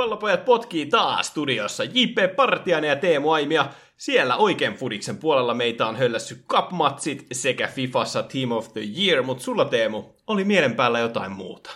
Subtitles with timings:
[0.00, 2.36] Pallopojat potkii taas studiossa J.P.
[2.36, 3.66] Partiainen ja Teemu Aimia.
[3.96, 9.42] Siellä oikein Fudiksen puolella meitä on höllässy Cup-matsit sekä Fifassa Team of the Year, mutta
[9.42, 11.70] sulla Teemu oli mielen päällä jotain muuta.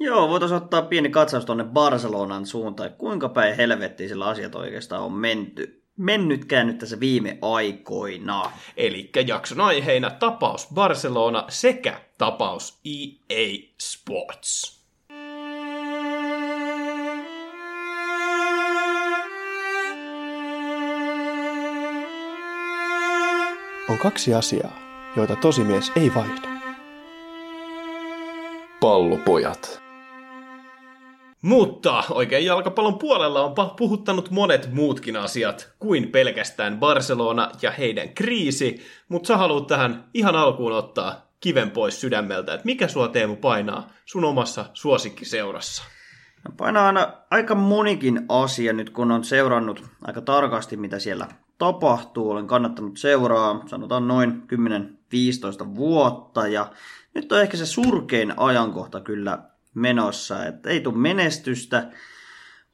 [0.00, 5.12] Joo, voitaisiin ottaa pieni katsaus tuonne Barcelonan suuntaan, kuinka päin helvettiin sillä asiat oikeastaan on
[5.12, 5.82] menty.
[5.96, 8.50] Mennytkään nyt tässä viime aikoina.
[8.76, 13.46] Eli jakson aiheina tapaus Barcelona sekä tapaus EA
[13.80, 14.81] Sports.
[23.92, 24.78] On kaksi asiaa,
[25.16, 26.48] joita tosimies ei vaihda.
[28.80, 29.82] Pallopojat.
[31.42, 38.82] Mutta oikein jalkapallon puolella on puhuttanut monet muutkin asiat kuin pelkästään Barcelona ja heidän kriisi,
[39.08, 43.88] mutta sä haluat tähän ihan alkuun ottaa kiven pois sydämeltä, että mikä sua Teemu painaa
[44.04, 45.84] sun omassa suosikkiseurassa?
[46.44, 51.26] No painaa aina aika monikin asia nyt, kun on seurannut aika tarkasti, mitä siellä
[51.62, 52.30] tapahtuu.
[52.30, 54.42] Olen kannattanut seuraa, sanotaan noin
[55.64, 56.70] 10-15 vuotta ja
[57.14, 59.38] nyt on ehkä se surkein ajankohta kyllä
[59.74, 61.90] menossa, että ei tule menestystä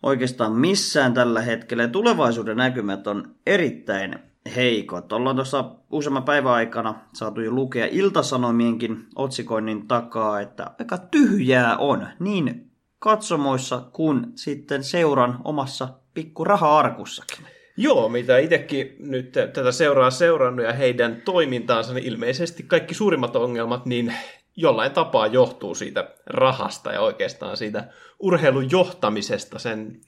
[0.02, 4.18] oikeastaan missään tällä hetkellä ja tulevaisuuden näkymät on erittäin
[4.56, 5.12] heikot.
[5.12, 12.08] Ollaan tuossa useamman päivän aikana saatu jo lukea iltasanomienkin otsikoinnin takaa, että aika tyhjää on
[12.18, 17.57] niin katsomoissa kuin sitten seuran omassa pikku raha-arkussakin.
[17.80, 23.86] Joo, mitä itsekin nyt tätä seuraa seurannut ja heidän toimintaansa, niin ilmeisesti kaikki suurimmat ongelmat
[23.86, 24.14] niin
[24.56, 30.00] jollain tapaa johtuu siitä rahasta ja oikeastaan siitä urheilun johtamisesta sen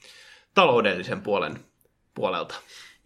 [0.54, 1.58] taloudellisen puolen
[2.14, 2.54] puolelta.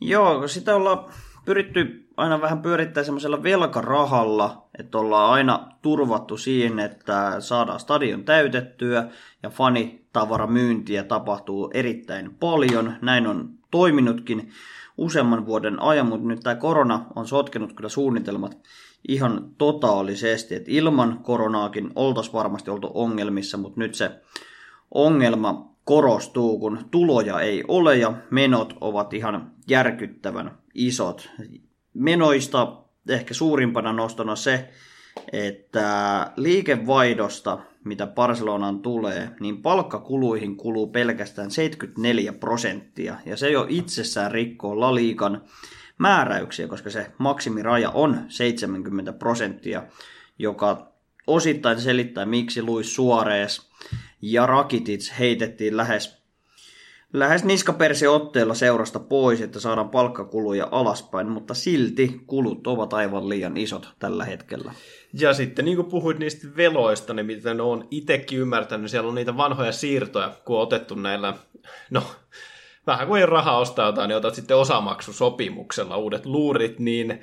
[0.01, 1.13] Joo, kun sitä ollaan
[1.45, 9.09] pyritty aina vähän pyörittää semmoisella velkarahalla, että ollaan aina turvattu siihen, että saadaan stadion täytettyä
[9.43, 12.97] ja fanitavaramyyntiä tapahtuu erittäin paljon.
[13.03, 14.51] Näin on toiminutkin
[14.99, 18.59] useamman vuoden ajan, mutta nyt tämä korona on sotkenut kyllä suunnitelmat
[19.09, 24.11] ihan totaalisesti, että ilman koronaakin oltaisiin varmasti oltu ongelmissa, mutta nyt se
[24.91, 31.31] ongelma korostuu, kun tuloja ei ole ja menot ovat ihan järkyttävän isot.
[31.95, 32.77] Menoista
[33.09, 34.69] ehkä suurimpana nostona se,
[35.33, 43.17] että liikevaihdosta, mitä Barcelonaan tulee, niin palkkakuluihin kuluu pelkästään 74 prosenttia.
[43.27, 45.43] Ja se jo itsessään rikkoo La Liigan
[45.99, 49.83] määräyksiä, koska se maksimiraja on 70 prosenttia,
[50.39, 50.93] joka
[51.27, 53.61] osittain selittää, miksi Luis Suarez
[54.23, 56.25] ja Rakitic heitettiin lähes
[57.15, 63.57] lähes niskapersi otteella seurasta pois, että saadaan palkkakuluja alaspäin, mutta silti kulut ovat aivan liian
[63.57, 64.73] isot tällä hetkellä.
[65.21, 69.15] Ja sitten niin kuin puhuit niistä veloista, niin mitä ne on itsekin ymmärtänyt, siellä on
[69.15, 71.35] niitä vanhoja siirtoja, kun on otettu näillä,
[71.91, 72.03] no
[72.87, 77.21] vähän kuin ei rahaa ostaa jotain, niin otat sitten osamaksusopimuksella uudet luurit, niin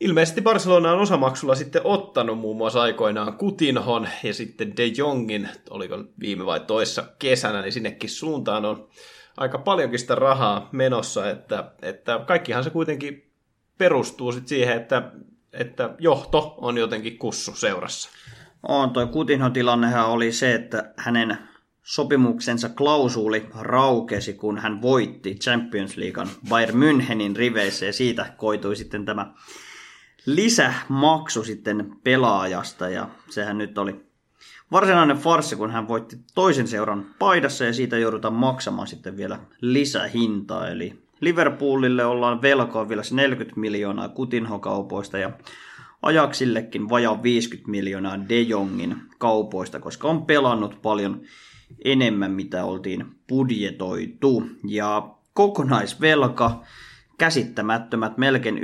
[0.00, 6.04] Ilmeisesti Barcelona on osamaksulla sitten ottanut muun muassa aikoinaan Kutinhon ja sitten De Jongin, oliko
[6.20, 8.88] viime vai toissa kesänä, niin sinnekin suuntaan on
[9.36, 13.30] aika paljonkin sitä rahaa menossa, että, että kaikkihan se kuitenkin
[13.78, 15.12] perustuu sitten siihen, että,
[15.52, 18.10] että johto on jotenkin kussu seurassa.
[18.62, 21.38] On, toi Kutinhon tilannehan oli se, että hänen
[21.82, 29.04] sopimuksensa klausuuli raukesi, kun hän voitti Champions Leaguean Bayern Münchenin riveissä ja siitä koitui sitten
[29.04, 29.32] tämä
[30.26, 34.08] lisämaksu sitten pelaajasta ja sehän nyt oli
[34.72, 40.68] varsinainen farssi, kun hän voitti toisen seuran paidassa ja siitä joudutaan maksamaan sitten vielä lisähintaa.
[40.68, 45.30] Eli Liverpoolille ollaan velkoa vielä 40 miljoonaa Kutinho-kaupoista ja
[46.02, 51.20] Ajaksillekin vajaa 50 miljoonaa De Jongin kaupoista, koska on pelannut paljon
[51.84, 54.42] enemmän, mitä oltiin budjetoitu.
[54.68, 56.62] Ja kokonaisvelka
[57.18, 58.62] käsittämättömät melkein 1,2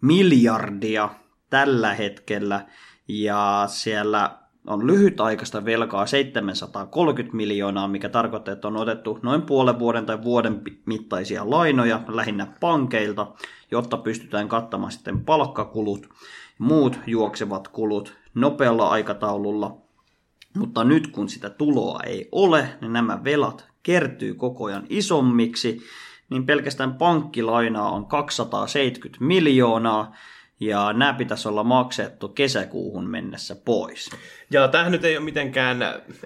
[0.00, 1.08] miljardia
[1.50, 2.66] tällä hetkellä
[3.08, 10.06] ja siellä on lyhytaikaista velkaa 730 miljoonaa, mikä tarkoittaa, että on otettu noin puolen vuoden
[10.06, 13.26] tai vuoden mittaisia lainoja lähinnä pankeilta,
[13.70, 16.08] jotta pystytään kattamaan sitten palkkakulut,
[16.58, 19.76] muut juoksevat kulut nopealla aikataululla.
[20.56, 25.82] Mutta nyt kun sitä tuloa ei ole, niin nämä velat kertyy koko ajan isommiksi
[26.30, 30.14] niin pelkästään pankkilainaa on 270 miljoonaa,
[30.60, 34.10] ja nämä pitäisi olla maksettu kesäkuuhun mennessä pois.
[34.50, 35.78] Ja tämähän nyt ei ole mitenkään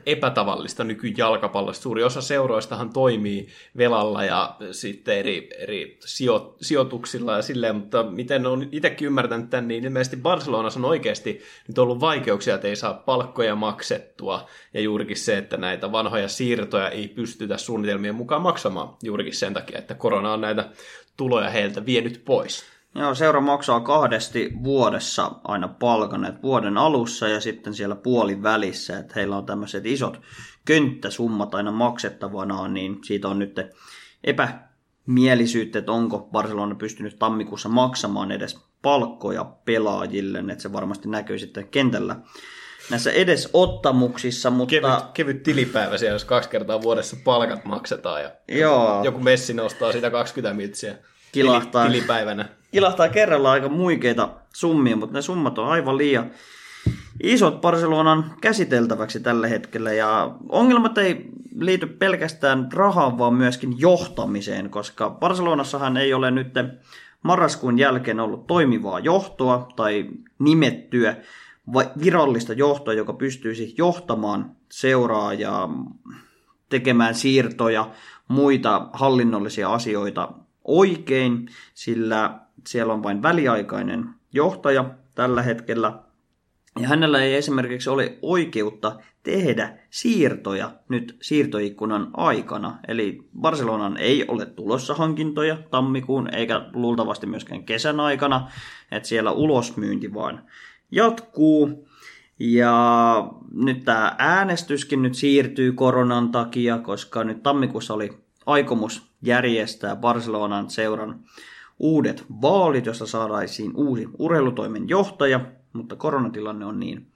[0.06, 1.82] epätavallista nykyjalkapallosta.
[1.82, 8.47] Suuri osa seuroistahan toimii velalla ja sitten eri, eri sijo, sijoituksilla ja silleen, mutta miten
[8.47, 12.94] on itsekin ymmärtänyt tämän, niin ilmeisesti Barcelonassa on oikeasti nyt ollut vaikeuksia, että ei saa
[12.94, 19.37] palkkoja maksettua ja juurikin se, että näitä vanhoja siirtoja ei pystytä suunnitelmien mukaan maksamaan juurikin
[19.37, 20.69] sen takia, että korona on näitä
[21.17, 22.80] tuloja heiltä vienyt pois.
[22.95, 28.99] Joo, seura maksaa kahdesti vuodessa aina palkan, että vuoden alussa ja sitten siellä puolin välissä,
[28.99, 30.21] että heillä on tämmöiset isot
[30.65, 33.57] könttäsummat aina maksettavana, niin siitä on nyt
[34.25, 41.69] epämielisyyttä, että onko Barcelona pystynyt tammikuussa maksamaan edes palkkoja pelaajille, että se varmasti näkyy sitten
[41.69, 42.17] kentällä
[42.91, 44.71] näissä edesottamuksissa, mutta...
[44.71, 49.05] Kevyt, kevyt tilipäivä siellä, jos kaksi kertaa vuodessa palkat maksetaan ja Joo.
[49.05, 50.95] joku messi nostaa sitä 20 mitsiä
[51.33, 51.87] Kilahtaa.
[51.87, 52.60] tilipäivänä.
[52.71, 56.31] Kilahtaa kerralla aika muikeita summia, mutta ne summat on aivan liian
[57.23, 59.93] isot Barcelonan käsiteltäväksi tällä hetkellä.
[59.93, 66.49] Ja ongelmat ei liity pelkästään rahaan, vaan myöskin johtamiseen, koska Barcelonassahan ei ole nyt
[67.23, 70.07] marraskuun jälkeen ollut toimivaa johtoa tai
[70.39, 71.17] nimettyä
[72.05, 75.69] virallista johtoa, joka pystyisi johtamaan seuraa ja
[76.69, 77.91] tekemään siirtoja,
[78.29, 80.33] muita hallinnollisia asioita
[80.65, 84.85] oikein, sillä siellä on vain väliaikainen johtaja
[85.15, 85.93] tällä hetkellä.
[86.81, 92.79] Ja hänellä ei esimerkiksi ole oikeutta tehdä siirtoja nyt siirtoikkunan aikana.
[92.89, 98.51] Eli Barcelonan ei ole tulossa hankintoja tammikuun eikä luultavasti myöskään kesän aikana.
[98.91, 100.45] Että siellä ulosmyynti vaan
[100.91, 101.89] jatkuu.
[102.39, 108.11] Ja nyt tämä äänestyskin nyt siirtyy koronan takia, koska nyt tammikuussa oli
[108.47, 111.21] aikomus järjestää Barcelonan seuran
[111.81, 115.41] uudet vaalit, jossa saadaisiin uusi urheilutoimen johtaja,
[115.73, 117.06] mutta koronatilanne on niin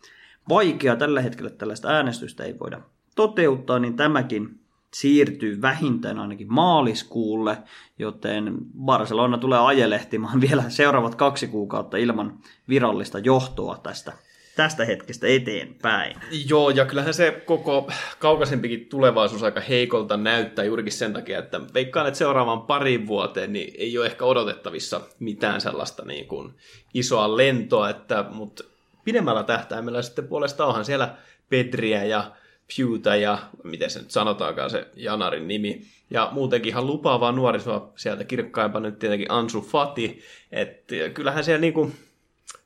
[0.49, 2.81] vaikea tällä hetkellä, tällaista äänestystä ei voida
[3.16, 4.61] toteuttaa, niin tämäkin
[4.94, 7.58] siirtyy vähintään ainakin maaliskuulle,
[7.99, 12.38] joten Barcelona tulee ajelehtimaan vielä seuraavat kaksi kuukautta ilman
[12.69, 14.12] virallista johtoa tästä
[14.56, 16.17] tästä hetkestä eteenpäin.
[16.49, 22.06] Joo, ja kyllähän se koko kaukaisempikin tulevaisuus aika heikolta näyttää juurikin sen takia, että veikkaan,
[22.06, 26.55] että seuraavan parin vuoteen niin ei ole ehkä odotettavissa mitään sellaista niin kuin
[26.95, 28.65] isoa lentoa, että, mutta
[29.05, 31.15] pidemmällä tähtäimellä sitten puolesta onhan siellä
[31.49, 32.33] Pedriä ja
[32.77, 35.83] Pewta ja miten se nyt sanotaankaan se Janarin nimi.
[36.11, 40.21] Ja muutenkin ihan lupaavaa nuorisoa sieltä kirkkaimpaa nyt tietenkin Ansu Fati.
[40.53, 41.93] Että kyllähän siellä niinku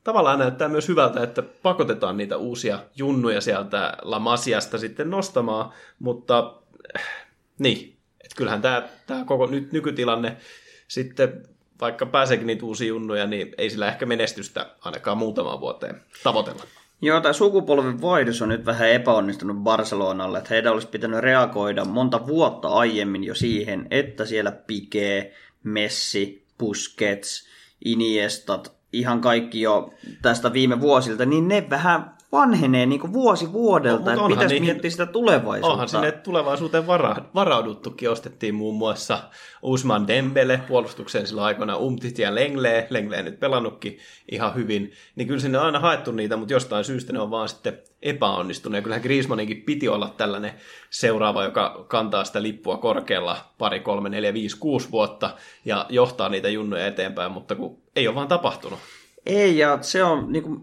[0.08, 6.54] tavallaan näyttää myös hyvältä, että pakotetaan niitä uusia junnuja sieltä La Masiasta sitten nostamaan, mutta
[6.96, 7.26] äh,
[7.58, 10.36] niin, että kyllähän tämä, tämä koko nyt nykytilanne
[10.88, 11.42] sitten
[11.80, 16.64] vaikka pääseekin niitä uusia junnuja, niin ei sillä ehkä menestystä ainakaan muutamaan vuoteen tavoitella.
[17.02, 22.26] Joo, tämä sukupolven vaihdos on nyt vähän epäonnistunut Barcelonalle, että heidän olisi pitänyt reagoida monta
[22.26, 25.32] vuotta aiemmin jo siihen, että siellä Piqué,
[25.62, 27.48] Messi, Busquets,
[27.84, 34.14] Iniestat, ihan kaikki jo tästä viime vuosilta, niin ne vähän vanhenee niin kuin vuosi vuodelta,
[34.14, 35.72] no, että pitäisi niihin, miettiä sitä tulevaisuutta.
[35.72, 39.18] Onhan sinne tulevaisuuteen vara, varauduttukin, ostettiin muun muassa
[39.62, 43.98] Usman Dembele puolustukseen sillä aikoina Umtit ja Lengle, Lengle nyt pelannutkin
[44.30, 47.48] ihan hyvin, niin kyllä sinne on aina haettu niitä, mutta jostain syystä ne on vaan
[47.48, 48.76] sitten epäonnistunut.
[48.76, 50.52] Ja kyllähän Griezmanninkin piti olla tällainen
[50.90, 55.30] seuraava, joka kantaa sitä lippua korkealla pari, kolme, neljä, viisi, kuusi vuotta
[55.64, 58.78] ja johtaa niitä junnoja eteenpäin, mutta kun ei ole vaan tapahtunut.
[59.26, 60.60] Ei, ja se on niin kuin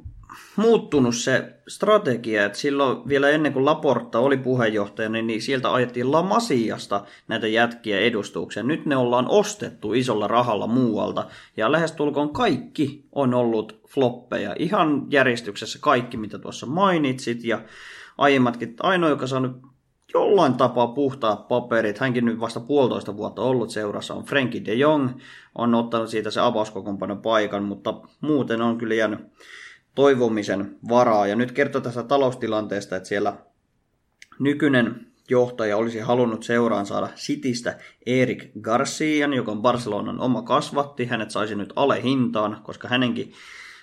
[0.55, 7.05] muuttunut se strategia, että silloin vielä ennen kuin Laporta oli puheenjohtajana, niin sieltä ajettiin Lamasiasta
[7.27, 8.63] näitä jätkiä edustuksia.
[8.63, 14.55] Nyt ne ollaan ostettu isolla rahalla muualta, ja lähestulkoon kaikki on ollut floppeja.
[14.59, 17.61] Ihan järjestyksessä kaikki, mitä tuossa mainitsit, ja
[18.17, 19.51] aiemmatkin, ainoa, joka saanut
[20.13, 25.09] jollain tapaa puhtaat paperit, hänkin nyt vasta puolitoista vuotta ollut seurassa, on Frenkie de Jong,
[25.55, 29.19] on ottanut siitä se avauskokoonpanon paikan, mutta muuten on kyllä jäänyt
[29.95, 31.27] toivomisen varaa.
[31.27, 33.33] Ja nyt kertoo tästä taloustilanteesta, että siellä
[34.39, 41.05] nykyinen johtaja olisi halunnut seuraan saada Sitistä Erik Garcian, joka on Barcelonan oma kasvatti.
[41.05, 43.33] Hänet saisi nyt alehintaan, koska hänenkin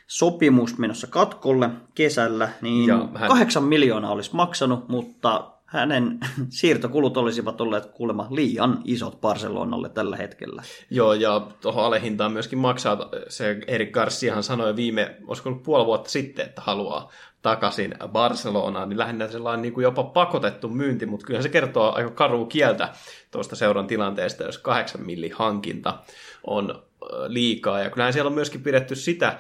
[0.07, 3.29] sopimus menossa katkolle kesällä, niin hän...
[3.29, 10.63] 8 miljoonaa olisi maksanut, mutta hänen siirtokulut olisivat olleet kuulemma liian isot Barcelonalle tällä hetkellä.
[10.91, 16.11] Joo, ja tuohon alehintaan myöskin maksaa, se Erik Garciahan sanoi viime, olisiko ollut puoli vuotta
[16.11, 17.11] sitten, että haluaa
[17.43, 22.11] takaisin Barcelonaan, niin lähinnä sellainen niin kuin jopa pakotettu myynti, mutta kyllä se kertoo aika
[22.11, 22.93] karua kieltä
[23.31, 25.99] tuosta seuran tilanteesta, jos kahdeksan milli hankinta
[26.47, 26.83] on
[27.27, 29.39] liikaa, ja kyllähän siellä on myöskin pidetty sitä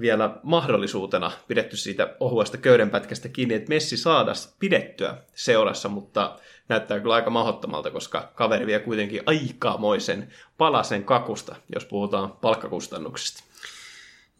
[0.00, 7.14] vielä mahdollisuutena pidetty siitä ohuesta köydenpätkästä kiinni, että Messi saadas pidettyä seurassa, mutta näyttää kyllä
[7.14, 13.44] aika mahdottomalta, koska kaveri vie kuitenkin aikamoisen palasen kakusta, jos puhutaan palkkakustannuksista.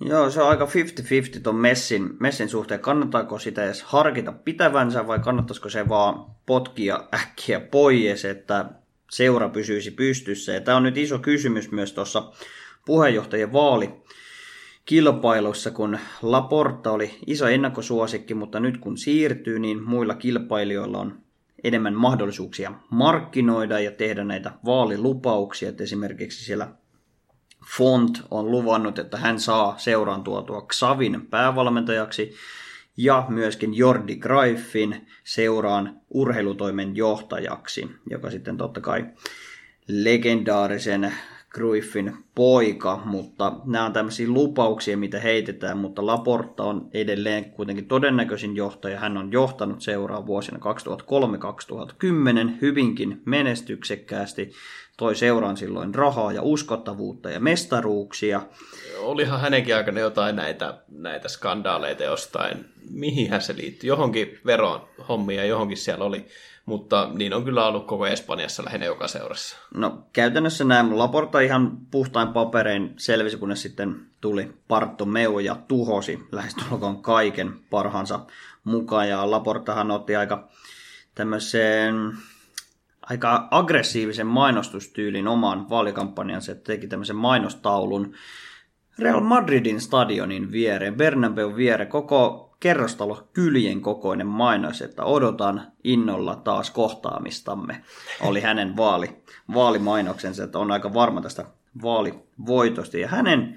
[0.01, 2.81] Joo, se on aika 50-50 tuon Messin, Messin suhteen.
[2.81, 8.65] Kannattaako sitä edes harkita pitävänsä vai kannattaisiko se vaan potkia äkkiä pois, että
[9.11, 10.53] seura pysyisi pystyssä.
[10.53, 12.33] Ja tämä on nyt iso kysymys myös tuossa
[12.87, 13.91] puheenjohtajien vaali
[14.85, 21.19] kilpailussa, kun Laporta oli iso ennakkosuosikki, mutta nyt kun siirtyy, niin muilla kilpailijoilla on
[21.65, 25.69] enemmän mahdollisuuksia markkinoida ja tehdä näitä vaalilupauksia.
[25.69, 26.69] Että esimerkiksi siellä
[27.77, 32.35] Font on luvannut, että hän saa seuraan tuotua Xavin päävalmentajaksi
[32.97, 39.07] ja myöskin Jordi Greifin seuraan urheilutoimen johtajaksi, joka sitten totta kai
[39.89, 41.15] legendaarisen
[41.55, 48.57] Cruyffin poika, mutta nämä on tämmöisiä lupauksia, mitä heitetään, mutta Laporta on edelleen kuitenkin todennäköisin
[48.57, 49.01] johtaja.
[49.01, 50.63] Hän on johtanut seuraa vuosina 2003-2010
[52.61, 54.53] hyvinkin menestyksekkäästi.
[54.97, 58.41] Toi seuraan silloin rahaa ja uskottavuutta ja mestaruuksia.
[58.99, 62.65] Olihan hänenkin aikana jotain näitä, näitä skandaaleita jostain.
[62.91, 63.89] Mihin se liittyy?
[63.89, 66.27] Johonkin veron hommia, johonkin siellä oli
[66.67, 69.57] mutta niin on kyllä ollut koko Espanjassa lähinnä joka seurassa.
[69.75, 74.53] No käytännössä näin Laporta ihan puhtain paperein selvisi, kunnes sitten tuli
[75.05, 78.21] Meu ja tuhosi lähestulkoon kaiken parhaansa
[78.65, 79.09] mukaan.
[79.09, 80.49] Ja Laportahan otti aika
[81.15, 82.13] tämmöiseen
[83.03, 88.15] aika aggressiivisen mainostustyylin omaan vaalikampanjansa, että teki tämmöisen mainostaulun
[88.99, 96.71] Real Madridin stadionin viereen, Bernabeu viereen, koko kerrostalo kyljen kokoinen mainos, että odotan innolla taas
[96.71, 97.85] kohtaamistamme,
[98.21, 99.23] oli hänen vaali,
[99.55, 101.45] vaalimainoksensa, että on aika varma tästä
[101.83, 102.99] vaalivoitosta.
[102.99, 103.57] Ja hänen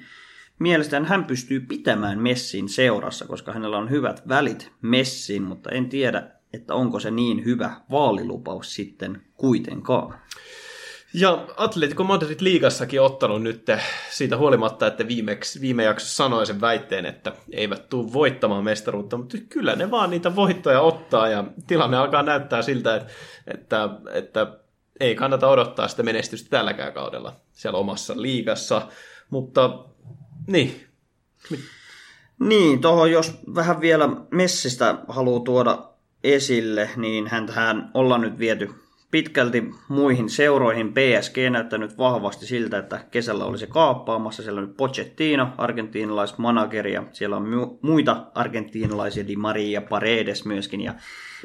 [0.59, 6.31] mielestään hän pystyy pitämään Messin seurassa, koska hänellä on hyvät välit Messiin, mutta en tiedä,
[6.53, 10.19] että onko se niin hyvä vaalilupaus sitten kuitenkaan.
[11.13, 13.65] Ja Atletico Madrid liigassakin ottanut nyt
[14.09, 19.37] siitä huolimatta, että viimeksi, viime jaksossa sanoi sen väitteen, että eivät tule voittamaan mestaruutta, mutta
[19.49, 23.09] kyllä ne vaan niitä voittoja ottaa ja tilanne alkaa näyttää siltä, että,
[23.47, 24.47] että, että
[24.99, 28.81] ei kannata odottaa sitä menestystä tälläkään kaudella siellä omassa liigassa,
[29.29, 29.79] mutta
[30.47, 30.83] niin.
[32.39, 35.89] Niin, tuohon jos vähän vielä Messistä haluaa tuoda
[36.23, 40.93] esille, niin hän ollaan nyt viety pitkälti muihin seuroihin.
[40.93, 44.43] PSG näyttänyt vahvasti siltä, että kesällä olisi kaappaamassa.
[44.43, 50.81] Siellä on nyt Pochettino, argentiinalaismanageri, ja siellä on mu- muita argentiinalaisia, Di Maria Paredes myöskin,
[50.81, 50.93] ja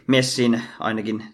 [0.07, 1.25] Messin ainakin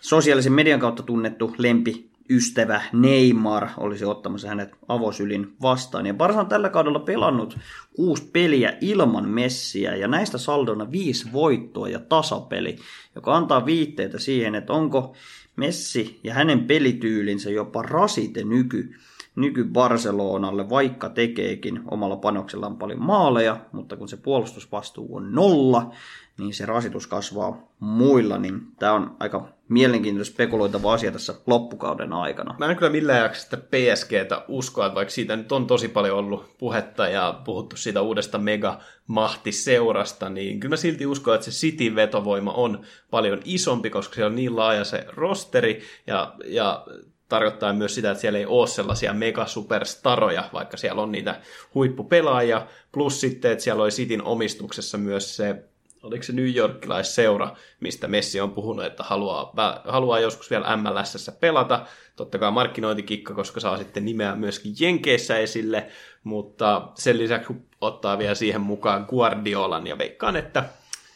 [0.00, 6.06] sosiaalisen median kautta tunnettu lempi ystävä Neymar olisi ottamassa hänet avosylin vastaan.
[6.06, 7.58] Ja Barsa on tällä kaudella pelannut
[7.96, 12.76] kuusi peliä ilman Messiä ja näistä saldona viisi voittoa ja tasapeli,
[13.14, 15.14] joka antaa viitteitä siihen, että onko
[15.56, 18.94] Messi ja hänen pelityylinsä jopa rasite nyky,
[19.36, 25.92] nyky Barcelonalle, vaikka tekeekin omalla panoksellaan paljon maaleja, mutta kun se puolustusvastuu on nolla,
[26.38, 32.54] niin se rasitus kasvaa muilla, niin tämä on aika mielenkiintoista spekuloitava asia tässä loppukauden aikana.
[32.58, 36.18] Mä en kyllä millään jaksa sitä PSGtä uskoa, että vaikka siitä nyt on tosi paljon
[36.18, 41.94] ollut puhetta ja puhuttu siitä uudesta mega-mahtiseurasta, niin kyllä mä silti uskon, että se City
[41.94, 46.86] vetovoima on paljon isompi, koska siellä on niin laaja se rosteri ja, ja
[47.28, 51.40] tarkoittaa myös sitä, että siellä ei ole sellaisia megasuperstaroja, vaikka siellä on niitä
[51.74, 55.64] huippupelaajia, plus sitten, että siellä oli Cityn omistuksessa myös se
[56.04, 59.52] oliko se New Yorkilaisseura, mistä Messi on puhunut, että haluaa,
[59.84, 61.86] haluaa joskus vielä MLSssä pelata.
[62.16, 65.86] Totta kai markkinointikikka, koska saa sitten nimeä myöskin Jenkeissä esille,
[66.24, 70.64] mutta sen lisäksi ottaa vielä siihen mukaan Guardiolan ja veikkaan, että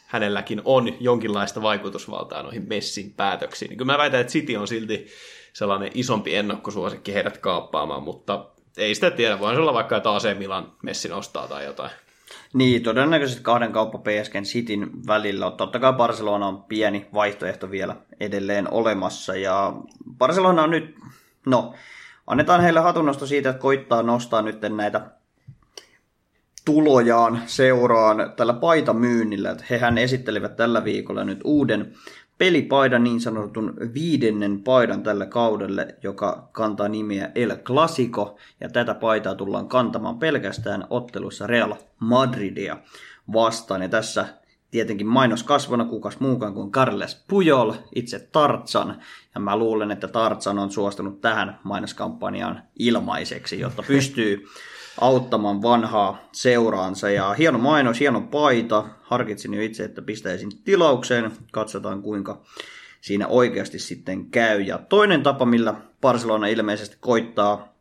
[0.06, 3.68] hänelläkin on jonkinlaista vaikutusvaltaa noihin Messin päätöksiin.
[3.68, 5.06] Niin kyllä mä väitän, että City on silti
[5.58, 8.46] sellainen isompi ennakkosuosikki heidät kaappaamaan, mutta
[8.76, 9.38] ei sitä tiedä.
[9.38, 11.90] Voisi olla vaikka, että AC Milan Messin ostaa tai jotain.
[12.54, 15.50] Niin, todennäköisesti kahden kauppa PSGn Cityn välillä.
[15.50, 19.36] Totta kai Barcelona on pieni vaihtoehto vielä edelleen olemassa.
[19.36, 19.72] Ja
[20.18, 20.96] Barcelona on nyt,
[21.46, 21.74] no,
[22.26, 25.10] annetaan heille hatunnosto siitä, että koittaa nostaa nyt näitä
[26.64, 29.56] tulojaan seuraan tällä paitamyynnillä.
[29.70, 31.94] Hehän esittelivät tällä viikolla nyt uuden
[32.38, 39.34] pelipaidan, niin sanotun viidennen paidan tällä kaudelle, joka kantaa nimiä El Clasico, ja tätä paitaa
[39.34, 42.76] tullaan kantamaan pelkästään ottelussa Real Madridia
[43.32, 43.82] vastaan.
[43.82, 44.26] Ja tässä
[44.70, 49.00] tietenkin mainoskasvona kukas muukaan kuin Carles Pujol, itse Tartsan.
[49.34, 54.44] Ja mä luulen, että Tartsan on suostunut tähän mainoskampanjaan ilmaiseksi, jotta pystyy
[55.00, 57.10] auttamaan vanhaa seuraansa.
[57.10, 58.84] Ja hieno mainos, hieno paita.
[59.02, 61.32] Harkitsin jo itse, että pistäisin tilaukseen.
[61.52, 62.42] Katsotaan kuinka
[63.00, 64.60] siinä oikeasti sitten käy.
[64.60, 67.74] Ja toinen tapa, millä Barcelona ilmeisesti koittaa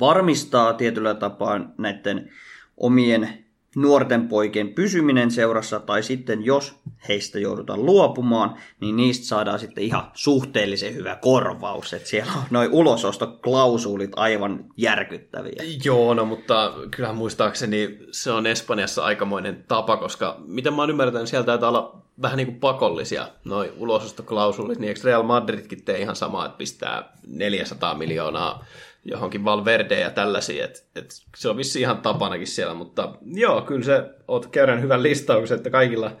[0.00, 2.30] varmistaa tietyllä tapaa näiden
[2.76, 3.41] omien
[3.76, 6.74] nuorten poikien pysyminen seurassa, tai sitten jos
[7.08, 11.92] heistä joudutaan luopumaan, niin niistä saadaan sitten ihan suhteellisen hyvä korvaus.
[11.92, 15.62] Että siellä on noin ulosostoklausuulit aivan järkyttäviä.
[15.84, 21.28] Joo, no mutta kyllähän muistaakseni se on Espanjassa aikamoinen tapa, koska miten mä oon ymmärtänyt,
[21.28, 26.16] sieltä taitaa olla vähän niin kuin pakollisia noin ulosostoklausulit, niin eikö Real Madridkin tee ihan
[26.16, 28.64] samaa, että pistää 400 miljoonaa
[29.04, 33.84] johonkin Valverde ja tällaisia, että et se on vissi ihan tapanakin siellä, mutta joo, kyllä
[33.84, 36.16] se oot käydään hyvän listauksen, että kaikilla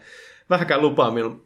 [0.50, 0.80] vähänkään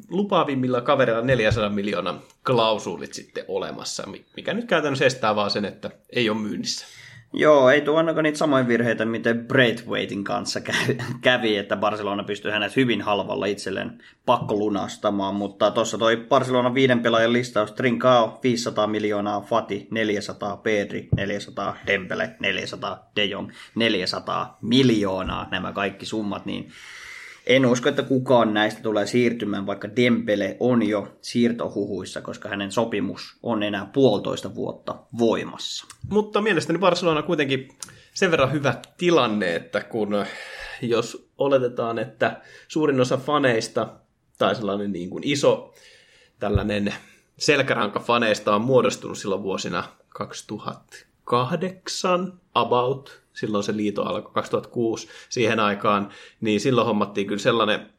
[0.09, 6.31] lupaavimmilla kavereilla 400 miljoonan klausuulit sitten olemassa, mikä nyt käytännössä estää vaan sen, että ei
[6.31, 6.87] ole myynnissä.
[7.39, 10.61] Joo, ei tuo ainakaan niitä samoja virheitä, miten Braithwaitin kanssa
[11.21, 17.33] kävi, että Barcelona pystyi hänet hyvin halvalla itselleen pakkolunastamaan, mutta tuossa toi Barcelona viiden pelaajan
[17.33, 25.73] listaus, Trincao 500 miljoonaa, Fati 400, Pedri 400, Dembele 400, De Jong 400 miljoonaa, nämä
[25.73, 26.69] kaikki summat, niin
[27.47, 33.39] en usko, että kukaan näistä tulee siirtymään, vaikka Dembele on jo siirtohuhuissa, koska hänen sopimus
[33.43, 35.87] on enää puolitoista vuotta voimassa.
[36.11, 37.69] Mutta mielestäni Barcelona on kuitenkin
[38.15, 40.25] sen verran hyvä tilanne, että kun
[40.83, 43.89] jos oletetaan, että suurin osa faneista
[44.39, 45.75] tai sellainen niin kuin iso
[46.39, 46.95] tällainen
[47.39, 49.85] selkäranka faneista on muodostunut silloin vuosina
[51.27, 56.09] 2008 about silloin se liito alkoi 2006 siihen aikaan,
[56.41, 57.93] niin silloin hommattiin kyllä sellainen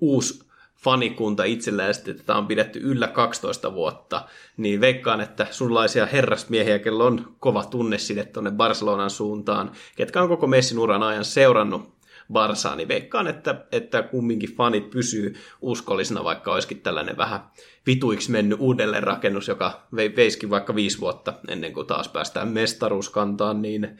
[0.00, 4.24] uusi fanikunta itsellään, että tätä on pidetty yllä 12 vuotta,
[4.56, 10.46] niin veikkaan, että sunlaisia herrasmiehiä, kello on kova tunneside tuonne Barcelonan suuntaan, ketkä on koko
[10.46, 11.99] Messin uran ajan seurannut
[12.32, 17.40] Barsaa, niin veikkaan, että, että kumminkin fanit pysyy uskollisena, vaikka olisikin tällainen vähän
[17.86, 23.98] vituiksi mennyt uudelleen rakennus, joka veiskin vaikka viisi vuotta ennen kuin taas päästään mestaruuskantaan, niin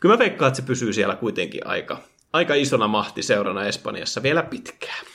[0.00, 1.98] kyllä mä veikkaan, että se pysyy siellä kuitenkin aika,
[2.32, 5.06] aika isona mahti seurana Espanjassa vielä pitkään.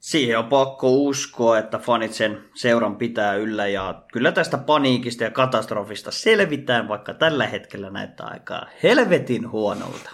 [0.00, 5.30] Siihen on pakko uskoa, että fanit sen seuran pitää yllä ja kyllä tästä paniikista ja
[5.30, 10.10] katastrofista selvitään, vaikka tällä hetkellä näyttää aika helvetin huonolta.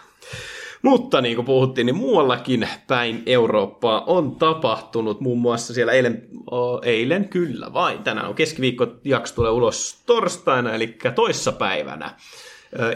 [0.83, 6.81] Mutta niin kuin puhuttiin, niin muuallakin päin Eurooppaa on tapahtunut, muun muassa siellä eilen, oh,
[6.83, 12.11] eilen kyllä vain, tänään on keskiviikko, jakso tulee ulos torstaina, eli toissapäivänä.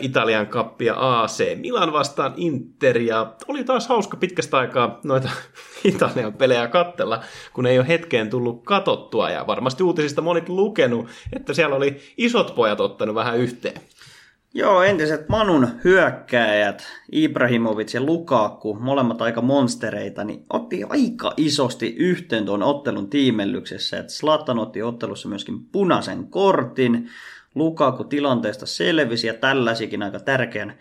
[0.00, 5.30] Italian kappia AC Milan vastaan Inter ja oli taas hauska pitkästä aikaa noita
[5.84, 11.54] Italian pelejä kattella, kun ei ole hetkeen tullut katottua ja varmasti uutisista monet lukenut, että
[11.54, 13.80] siellä oli isot pojat ottanut vähän yhteen.
[14.54, 22.44] Joo, entiset Manun hyökkääjät, Ibrahimovic ja Lukaku, molemmat aika monstereita, niin otti aika isosti yhteen
[22.44, 23.98] tuon ottelun tiimellyksessä.
[23.98, 27.08] Että Slatan otti ottelussa myöskin punaisen kortin,
[27.54, 30.78] Lukaku tilanteesta selvisi ja tällaisikin aika tärkeän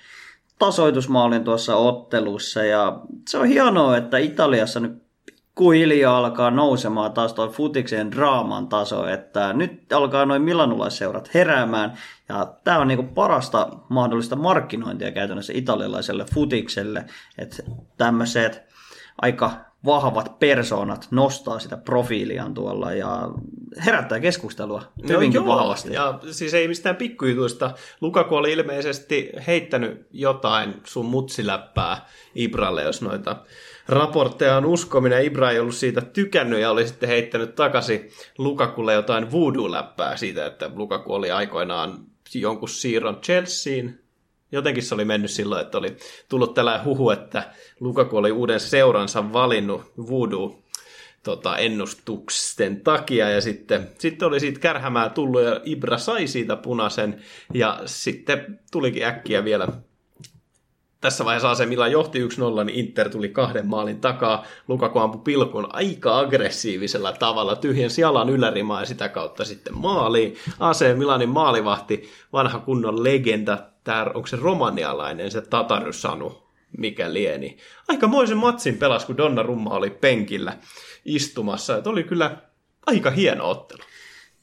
[0.60, 2.64] tasoitusmaalin tuossa ottelussa.
[2.64, 5.04] Ja se on hienoa, että Italiassa nyt
[5.52, 11.98] pikkuhiljaa alkaa nousemaan taas tuo futikseen draaman taso, että nyt alkaa noin milanulaisseurat heräämään,
[12.30, 17.06] ja tämä on niinku parasta mahdollista markkinointia käytännössä italialaiselle futikselle,
[17.38, 17.64] että
[17.98, 18.62] tämmöiset
[19.22, 19.52] aika
[19.86, 23.30] vahvat persoonat nostaa sitä profiiliaan tuolla ja
[23.86, 25.94] herättää keskustelua no, hyvinkin joo, vahvasti.
[25.94, 27.72] Ja siis ei mistään pikkujutuista.
[28.02, 33.36] Lukaku oli ilmeisesti heittänyt jotain sun mutsiläppää Ibralle, jos noita
[33.91, 35.25] raportteja on uskominen.
[35.25, 40.71] Ibra ei ollut siitä tykännyt ja oli sitten heittänyt takaisin Lukakulle jotain voodoo-läppää siitä, että
[40.75, 41.97] Lukaku oli aikoinaan
[42.34, 43.99] jonkun siirron Chelseain.
[44.51, 45.95] Jotenkin se oli mennyt silloin, että oli
[46.30, 50.60] tullut tällä huhu, että Lukaku oli uuden seuransa valinnut voodoo
[51.23, 53.30] tota, ennustuksen takia.
[53.30, 57.21] Ja sitten, sitten oli siitä kärhämää tullut ja Ibra sai siitä punaisen.
[57.54, 59.67] Ja sitten tulikin äkkiä vielä
[61.02, 64.46] tässä vaiheessa se, millä johti 1-0, niin Inter tuli kahden maalin takaa.
[64.68, 70.36] Lukaku ampui pilkun aika aggressiivisella tavalla, tyhjensi jalan ylärimaa ja sitä kautta sitten maaliin.
[70.60, 76.44] AC Milanin maalivahti, vanha kunnon legenda, tää, onko se romanialainen, se Tatarysanu,
[76.78, 77.58] mikä lieni.
[77.88, 80.58] Aikamoisen matsin pelas, kun Rumma oli penkillä
[81.06, 81.78] istumassa.
[81.78, 82.38] Et oli kyllä
[82.86, 83.84] aika hieno ottelu.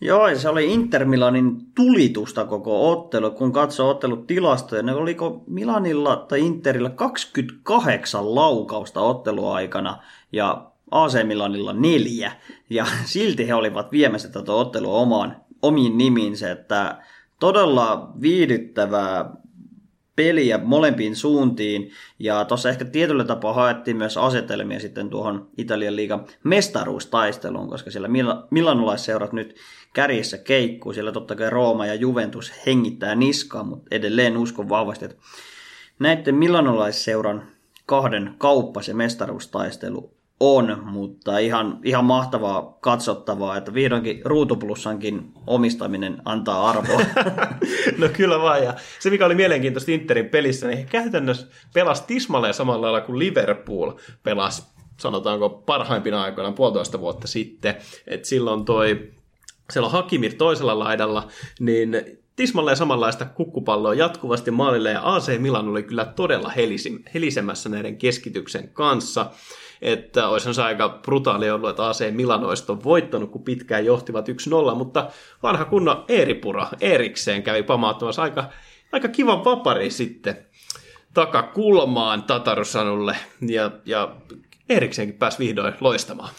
[0.00, 4.82] Joo, se oli Inter Milanin tulitusta koko ottelu, kun katsoo ottelut tilastoja.
[4.82, 12.32] Ne oliko Milanilla tai Interillä 28 laukausta otteluaikana ja AC Milanilla neljä,
[12.70, 16.98] ja silti he olivat viemässä tätä ottelua omaan, omiin nimiinsä, että
[17.40, 19.30] todella viihdyttävää
[20.18, 26.26] peliä molempiin suuntiin, ja tuossa ehkä tietyllä tapaa haettiin myös asetelmia sitten tuohon Italian liigan
[26.44, 28.08] mestaruustaisteluun, koska siellä
[28.50, 29.56] milanolaisseurat nyt
[29.92, 35.16] kärjessä keikkuu, siellä totta kai Rooma ja Juventus hengittää niskaa, mutta edelleen uskon vahvasti, että
[35.98, 37.48] näiden milanolaisseuran
[37.86, 46.68] kahden kauppa se mestaruustaistelu on, mutta ihan, ihan mahtavaa katsottavaa, että vihdoinkin Ruutuplussankin omistaminen antaa
[46.68, 47.00] arvoa.
[47.98, 52.54] no kyllä vaan, ja se mikä oli mielenkiintoista Interin pelissä, niin he käytännössä pelasi tismalleen
[52.54, 54.62] samalla lailla kuin Liverpool pelasi,
[55.00, 59.12] sanotaanko parhaimpina aikoina puolitoista vuotta sitten, että silloin toi
[59.72, 61.28] siellä on Hakimir toisella laidalla,
[61.60, 61.90] niin
[62.36, 66.52] tismalleen samanlaista kukkupalloa jatkuvasti maalille, ja AC Milan oli kyllä todella
[67.14, 69.30] helisemässä näiden keskityksen kanssa
[69.82, 74.74] että olisihan se aika brutaali ollut, että AC Milanoista on voittanut, kun pitkään johtivat 1-0,
[74.74, 75.08] mutta
[75.42, 78.44] vanha kunnon Eeripura erikseen kävi pamauttamassa aika,
[78.92, 80.46] aika kivan vapari sitten
[81.14, 83.16] takakulmaan Tatarusanulle,
[83.48, 84.16] ja, ja
[84.68, 86.30] Erikseenkin pääsi vihdoin loistamaan.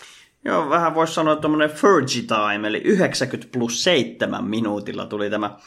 [0.46, 5.58] Joo, vähän voisi sanoa tuommoinen Fergie time, eli 90 plus 7 minuutilla tuli tämä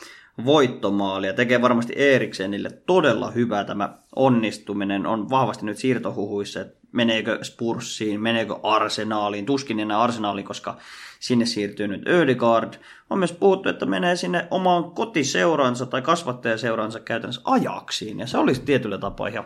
[0.44, 5.06] voittomaali ja tekee varmasti Eriksenille todella hyvää tämä onnistuminen.
[5.06, 10.76] On vahvasti nyt siirtohuhuissa, että meneekö Spurssiin, meneekö Arsenaaliin, tuskin enää Arsenaaliin, koska
[11.20, 12.74] sinne siirtyy nyt Ödegaard.
[13.10, 18.62] On myös puhuttu, että menee sinne omaan kotiseuransa tai kasvattajaseuransa käytännössä ajaksiin, ja se olisi
[18.62, 19.44] tietyllä tapaa ihan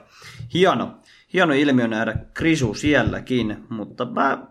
[0.54, 0.90] hieno,
[1.32, 4.46] hieno ilmiö nähdä Krisu sielläkin, mutta mä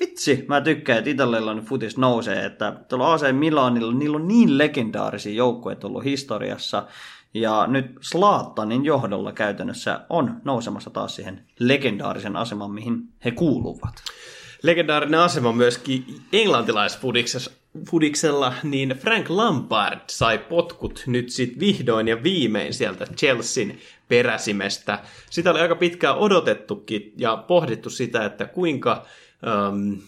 [0.00, 5.34] vitsi, mä tykkään, että Italialla futis nousee, että tuolla AC Milanilla niillä on niin legendaarisia
[5.34, 6.86] joukkueita ollut historiassa,
[7.34, 13.94] ja nyt Slaattanin johdolla käytännössä on nousemassa taas siihen legendaarisen aseman, mihin he kuuluvat.
[14.62, 23.06] Legendaarinen asema myöskin englantilaisfudiksella, niin Frank Lampard sai potkut nyt sitten vihdoin ja viimein sieltä
[23.06, 23.72] Chelsean
[24.08, 24.98] peräsimestä.
[25.30, 29.06] Sitä oli aika pitkään odotettukin ja pohdittu sitä, että kuinka
[29.68, 29.98] um,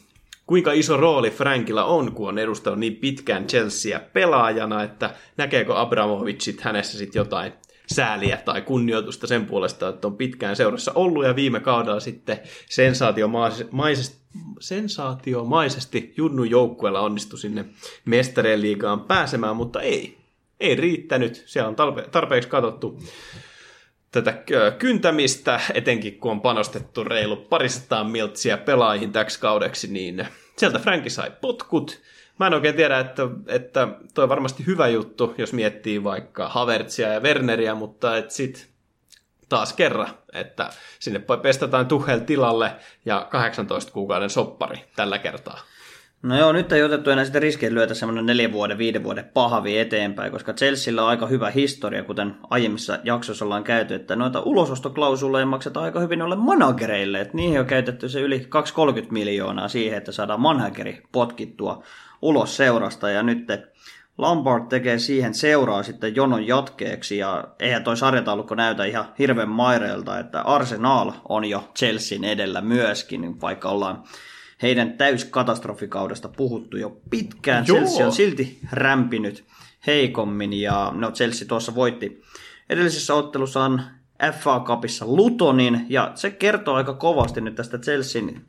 [0.46, 6.61] kuinka iso rooli Frankilla on, kun on edustanut niin pitkään Chelsea pelaajana, että näkeekö Abramovicit
[6.61, 7.52] hänessä sitten jotain
[7.94, 13.72] sääliä tai kunnioitusta sen puolesta, että on pitkään seurassa ollut ja viime kaudella sitten sensaatiomaisesti,
[14.61, 17.64] sensaatiomaisesti Junnu joukkueella onnistui sinne
[18.04, 20.16] mestareen liigaan pääsemään, mutta ei.
[20.61, 21.42] Ei riittänyt.
[21.46, 21.76] Siellä on
[22.11, 23.02] tarpeeksi katsottu
[24.22, 24.42] tätä
[24.79, 30.26] kyntämistä, etenkin kun on panostettu reilu parisataa miltsiä pelaajiin täksi kaudeksi, niin
[30.57, 32.00] sieltä Franki sai potkut.
[32.40, 37.12] Mä en oikein tiedä, että, että toi on varmasti hyvä juttu, jos miettii vaikka Havertzia
[37.12, 38.68] ja Werneriä, mutta et sit
[39.48, 42.72] taas kerran, että sinne pestataan Tuhel tilalle
[43.05, 45.61] ja 18 kuukauden soppari tällä kertaa.
[46.22, 49.79] No joo, nyt ei otettu enää sitä riskiä lyötä semmoinen neljän vuoden, viiden vuoden pahavi
[49.79, 55.46] eteenpäin, koska Chelsealla on aika hyvä historia, kuten aiemmissa jaksoissa ollaan käyty, että noita ulosostoklausuleja
[55.46, 60.12] maksetaan aika hyvin noille managereille, että niihin on käytetty se yli 230 miljoonaa siihen, että
[60.12, 61.83] saadaan manageri potkittua
[62.22, 63.46] ulos seurasta, ja nyt
[64.18, 70.18] Lampard tekee siihen seuraa sitten jonon jatkeeksi, ja eihän toi sarjataulukko näytä ihan hirveän maireelta,
[70.18, 74.02] että Arsenal on jo Chelsean edellä myöskin, vaikka ollaan
[74.62, 77.64] heidän täyskatastrofikaudesta puhuttu jo pitkään.
[77.69, 77.79] Joo.
[77.79, 79.45] Chelsea on silti rämpinyt
[79.87, 82.23] heikommin ja no Chelsea tuossa voitti
[82.71, 83.85] edellisessä ottelussaan
[84.33, 88.40] FA Cupissa Lutonin ja se kertoo aika kovasti nyt tästä Chelsean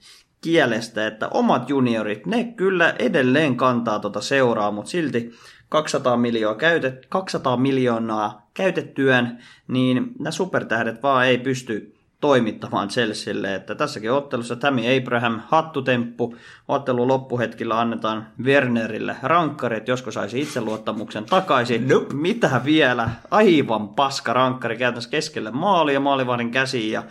[0.41, 5.31] kielestä, että omat juniorit, ne kyllä edelleen kantaa tuota seuraa, mutta silti
[5.69, 13.55] 200 miljoonaa, käytet, 200 miljoonaa käytettyään, niin nämä supertähdet vaan ei pysty toimittamaan Chelsealle.
[13.55, 16.35] Että tässäkin ottelussa Tammy Abraham hattutemppu.
[16.67, 21.87] Ottelun loppuhetkillä annetaan Wernerille rankkari, että josko saisi itseluottamuksen takaisin.
[21.87, 22.13] Nope.
[22.13, 23.09] Mitä vielä?
[23.31, 26.91] Aivan paska rankkari käytännössä keskelle maali ja maalivahdin käsiin.
[26.91, 27.03] Ja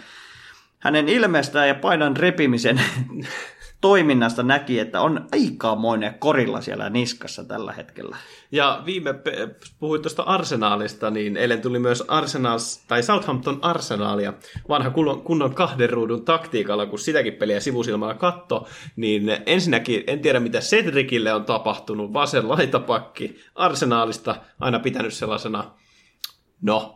[0.78, 2.80] hänen ilmeestään ja painan repimisen
[3.80, 8.16] toiminnasta näki, että on aikamoinen korilla siellä niskassa tällä hetkellä.
[8.52, 9.14] Ja viime
[9.78, 12.58] puhuit tuosta Arsenaalista, niin eilen tuli myös Arsenal,
[12.88, 14.32] tai Southampton Arsenaalia
[14.68, 14.90] vanha
[15.24, 21.32] kunnon kahden ruudun taktiikalla, kun sitäkin peliä sivusilmalla katto, niin ensinnäkin en tiedä mitä Cedricille
[21.32, 25.70] on tapahtunut, vasen laitapakki Arsenaalista aina pitänyt sellaisena,
[26.62, 26.95] no,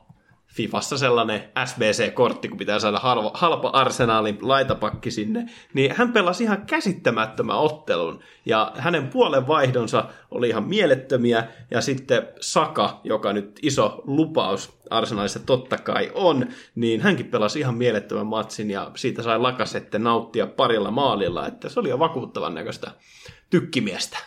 [0.55, 6.67] Fifassa sellainen SBC-kortti, kun pitää saada halpa, halpa arsenaalin laitapakki sinne, niin hän pelasi ihan
[6.67, 8.21] käsittämättömän ottelun.
[8.47, 15.41] Ja hänen puolen vaihdonsa oli ihan mielettömiä, ja sitten Saka, joka nyt iso lupaus Arsenalissa
[15.41, 20.91] totta kai on, niin hänkin pelasi ihan mielettömän matsin, ja siitä sai Lakasette nauttia parilla
[20.91, 22.91] maalilla, että se oli jo vakuuttavan näköistä
[23.51, 24.19] tykkimiestä.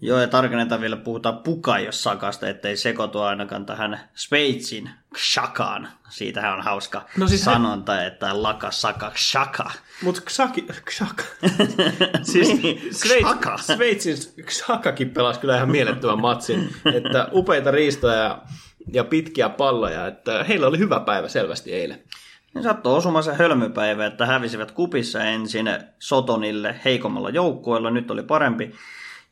[0.00, 5.88] Joo, ja tarkennetaan vielä, puhutaan Pukajos Sakasta, ettei sekoitu ainakaan tähän Sveitsin Kshakaan.
[6.08, 8.06] Siitähän on hauska no siis sanonta, hän...
[8.06, 9.70] että laka saka Kshaka.
[10.02, 11.22] Mutta Kshaki, Kshaka.
[12.32, 16.74] siis niin, Sveits, Sveitsin Kshakakin pelasi kyllä ihan mielettömän matsin.
[16.94, 18.42] Että upeita riistoja ja,
[18.92, 22.02] ja pitkiä palloja, että heillä oli hyvä päivä selvästi eilen.
[22.54, 25.66] Niin sattui osumaan se hölmypäivä, että hävisivät kupissa ensin
[25.98, 28.74] Sotonille heikommalla joukkueella, nyt oli parempi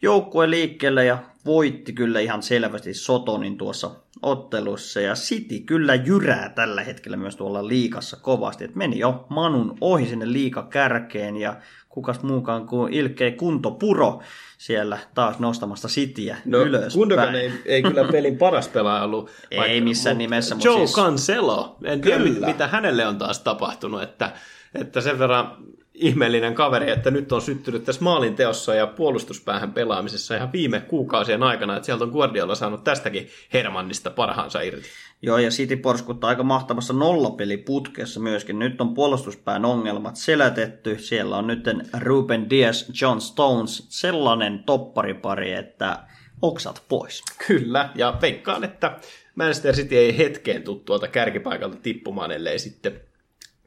[0.02, 3.90] joukkue liikkeelle ja voitti kyllä ihan selvästi Sotonin tuossa
[4.22, 5.00] ottelussa.
[5.00, 8.64] Ja City kyllä jyrää tällä hetkellä myös tuolla liikassa kovasti.
[8.64, 11.56] Et meni jo Manun ohi sinne liikakärkeen ja
[11.88, 14.22] kukas muukaan kuin Ilkei Kuntopuro
[14.59, 16.94] siellä taas nostamasta Cityä no, ylös.
[16.94, 19.30] Kundokan ei, ei kyllä pelin paras pelaaja ollut.
[19.50, 20.54] ei vaikka, missään nimessä.
[20.54, 20.94] Mutta Joe siis...
[20.94, 24.32] Cancelo, en tiedä mitä hänelle on taas tapahtunut, että,
[24.74, 25.56] että sen verran
[25.96, 31.42] ihmeellinen kaveri, että nyt on syttynyt tässä maalin teossa ja puolustuspäähän pelaamisessa ihan viime kuukausien
[31.42, 34.88] aikana, että sieltä on Guardiola saanut tästäkin Hermannista parhaansa irti.
[35.22, 38.59] Joo, ja City porskuttaa aika mahtavassa nollapeliputkessa myöskin.
[38.59, 40.98] Nyt on puolustuspään ongelmat selätetty.
[40.98, 41.64] Siellä on nyt
[42.00, 45.98] Ruben Diaz, John Stones, sellainen topparipari, että
[46.42, 47.22] oksat pois.
[47.46, 48.98] Kyllä, ja veikkaan, että
[49.35, 53.00] Manchester City ei hetkeen tule tuolta kärkipaikalta tippumaan, ellei sitten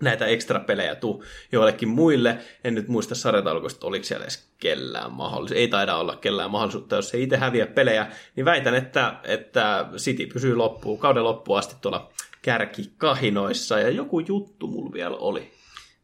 [0.01, 2.37] näitä ekstra pelejä tuu joillekin muille.
[2.63, 5.59] En nyt muista sarjataulukosta, oliko siellä edes kellään mahdollisuus.
[5.59, 8.07] Ei taida olla kellään mahdollisuutta, jos ei itse häviä pelejä.
[8.35, 12.09] Niin väitän, että, että City pysyy loppuun, kauden loppuun asti tuolla
[12.41, 13.79] kärkikahinoissa.
[13.79, 15.58] Ja joku juttu mulla vielä oli.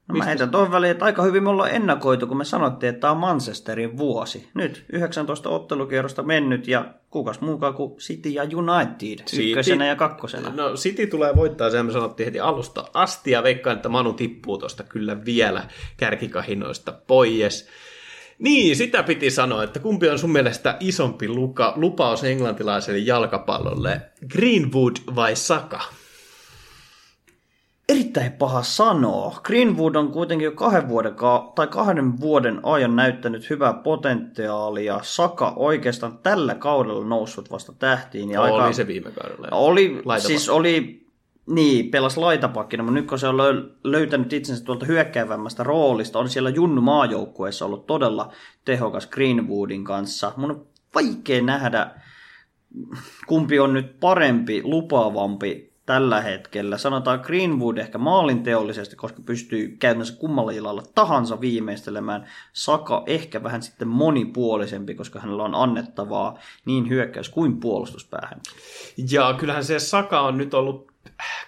[0.08, 3.00] No mä heitän tuohon väliin, että aika hyvin me ollaan ennakoitu, kun me sanottiin, että
[3.00, 4.50] tämä on Manchesterin vuosi.
[4.54, 10.52] Nyt 19 ottelukierrosta mennyt ja kukas muukaan kuin City ja United City, ykkösenä ja kakkosena.
[10.56, 14.58] No City tulee voittaa, sehän me sanottiin heti alusta asti ja veikkaan, että Manu tippuu
[14.58, 15.64] tuosta kyllä vielä
[15.98, 17.68] kärkikahinoista pois.
[18.40, 24.96] Niin, sitä piti sanoa, että kumpi on sun mielestä isompi luka, lupaus englantilaiselle jalkapallolle, Greenwood
[25.16, 25.82] vai Saka?
[27.90, 29.40] Erittäin paha sanoa.
[29.44, 31.14] Greenwood on kuitenkin jo kahden vuoden,
[31.56, 35.00] tai kahden vuoden ajan näyttänyt hyvää potentiaalia.
[35.04, 38.32] Saka oikeastaan tällä kaudella noussut vasta tähtiin.
[38.32, 39.48] Ja oli aika, se viime kaudella.
[39.52, 41.06] Oli, siis oli,
[41.46, 43.38] niin, pelas laitapakkina, mutta nyt kun se on
[43.84, 48.34] löytänyt itsensä tuolta hyökkäävämmästä roolista, on siellä Junnu maajoukkueessa ollut todella
[48.66, 50.32] tehokas Greenwoodin kanssa.
[50.38, 51.92] Mun on vaikea nähdä,
[53.28, 56.78] kumpi on nyt parempi, lupaavampi tällä hetkellä.
[56.78, 62.28] Sanotaan Greenwood ehkä maalinteollisesti, koska pystyy käytännössä kummalla ilalla tahansa viimeistelemään.
[62.54, 68.42] Saka ehkä vähän sitten monipuolisempi, koska hänellä on annettavaa niin hyökkäys kuin puolustuspäähän.
[69.12, 70.96] Ja kyllähän se Saka on nyt ollut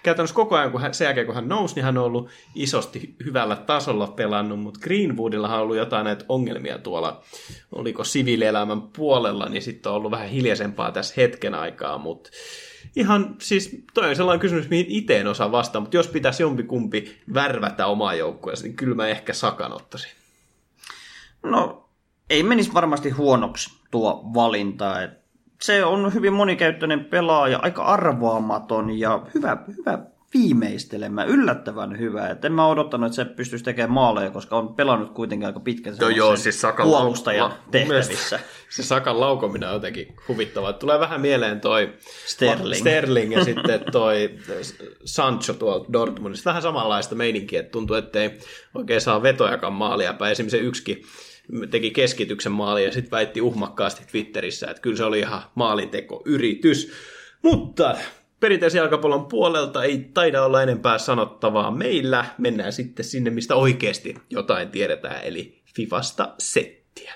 [0.02, 3.14] käytännössä koko ajan, kun hän, sen jälkeen kun hän nousi, niin hän on ollut isosti
[3.24, 7.22] hyvällä tasolla pelannut, mutta Greenwoodilla on ollut jotain näitä ongelmia tuolla,
[7.72, 12.30] oliko siviilielämän puolella, niin sitten on ollut vähän hiljaisempaa tässä hetken aikaa, mutta
[12.98, 17.20] ihan siis toi on sellainen kysymys, mihin itse en osaa vastata, mutta jos pitäisi jompikumpi
[17.34, 20.10] värvätä omaa joukkueessa, niin kyllä mä ehkä Sakan ottaisin.
[21.42, 21.88] No,
[22.30, 24.94] ei menisi varmasti huonoksi tuo valinta.
[25.60, 29.98] Se on hyvin monikäyttöinen pelaaja, aika arvaamaton ja hyvä, hyvä
[30.34, 32.28] viimeistelemä, yllättävän hyvä.
[32.28, 35.96] Et en mä odottanut, että se pystyisi tekemään maaleja, koska on pelannut kuitenkin aika pitkän
[36.00, 38.40] no joo, siis puolustajan lau- tehtävissä.
[38.70, 40.72] Se Sakan laukominen on jotenkin huvittavaa.
[40.72, 41.92] Tulee vähän mieleen toi
[42.26, 44.38] Sterling, Sterling ja sitten toi
[45.04, 46.50] Sancho tuolta Dortmundista.
[46.50, 48.38] Vähän samanlaista meininkiä, että tuntuu, ettei
[48.74, 50.32] oikein saa vetojakaan maalia päin.
[50.32, 51.02] Esimerkiksi se yksikin
[51.70, 56.92] teki keskityksen maali ja sitten väitti uhmakkaasti Twitterissä, että kyllä se oli ihan maalinteko yritys.
[57.42, 57.96] Mutta
[58.40, 62.24] perinteisen jalkapallon puolelta ei taida olla enempää sanottavaa meillä.
[62.38, 67.14] Mennään sitten sinne, mistä oikeasti jotain tiedetään, eli Fifasta settiä.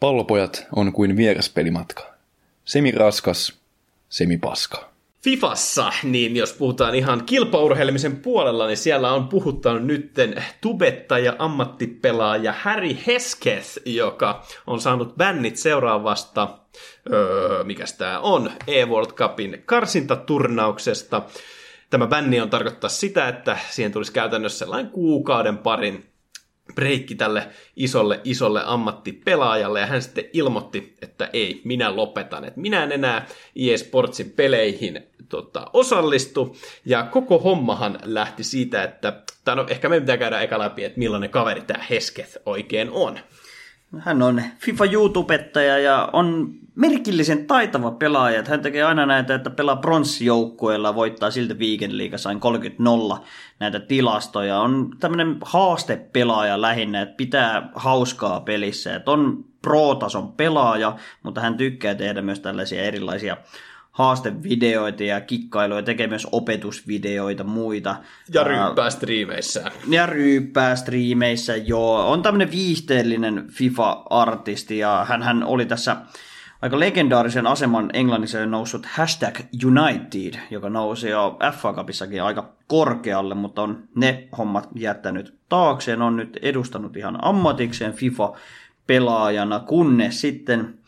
[0.00, 2.14] Pallopojat on kuin vieraspelimatka.
[2.64, 3.60] Semi raskas,
[4.08, 4.91] semi paska.
[5.24, 12.96] Fifassa, niin jos puhutaan ihan kilpaurheilemisen puolella, niin siellä on puhuttanut nytten tubettaja ammattipelaaja Harry
[13.06, 16.58] Hesketh, joka on saanut bännit seuraavasta,
[17.12, 21.22] öö, mikä tämä on, E-World Cupin karsintaturnauksesta.
[21.90, 26.12] tämä bänni on tarkoittaa sitä, että siihen tulisi käytännössä sellainen kuukauden parin
[26.74, 32.84] breikki tälle isolle, isolle ammattipelaajalle, ja hän sitten ilmoitti, että ei, minä lopetan, että minä
[32.84, 39.66] en enää EA Sportsin peleihin tota, osallistu, ja koko hommahan lähti siitä, että, tai no
[39.68, 43.18] ehkä me pitää käydä eka läpi, että millainen kaveri tämä Hesketh oikein on.
[43.98, 48.42] Hän on FIFA YouTubettaja ja on merkillisen taitava pelaaja.
[48.48, 52.30] Hän tekee aina näitä, että pelaa pronssijoukkueella, voittaa siltä Weekend Leagueissa
[53.18, 53.18] 30-0
[53.60, 54.60] näitä tilastoja.
[54.60, 58.96] On tämmöinen haastepelaaja lähinnä, että pitää hauskaa pelissä.
[58.96, 63.36] Että on pro-tason pelaaja, mutta hän tykkää tehdä myös tällaisia erilaisia
[63.92, 67.96] haastevideoita ja kikkailuja, tekee myös opetusvideoita muita.
[68.34, 69.72] Ja ryyppää striimeissään.
[69.88, 72.10] Ja ryyppää striimeissä, joo.
[72.10, 75.96] On tämmöinen viihteellinen FIFA-artisti ja hän, hän oli tässä
[76.62, 83.62] aika legendaarisen aseman Englannissa noussut hashtag United, joka nousi jo FA Cupissakin aika korkealle, mutta
[83.62, 90.78] on ne hommat jättänyt taakseen, on nyt edustanut ihan ammatikseen FIFA-pelaajana, kunnes sitten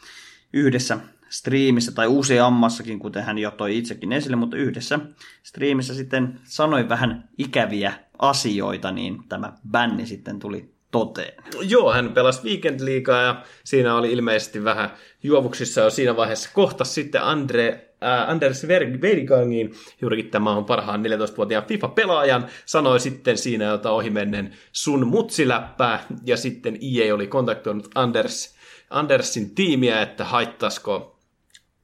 [0.53, 0.99] yhdessä
[1.35, 4.99] striimissä tai useammassakin, kuten hän jo toi itsekin esille, mutta yhdessä
[5.43, 11.45] striimissä sitten sanoi vähän ikäviä asioita, niin tämä bänni sitten tuli toteen.
[11.61, 14.91] Joo, hän pelasi Weekend Leaguea ja siinä oli ilmeisesti vähän
[15.23, 16.51] juovuksissa jo siinä vaiheessa.
[16.53, 18.69] Kohta sitten Andre, äh, Anders
[19.01, 26.37] Vergangin, juurikin tämä on parhaan 14-vuotiaan FIFA-pelaajan, sanoi sitten siinä jota ohimennen sun mutsiläppää, ja
[26.37, 28.55] sitten EA oli kontaktoinut Anders,
[28.91, 31.14] Andersin tiimiä, että haittaisiko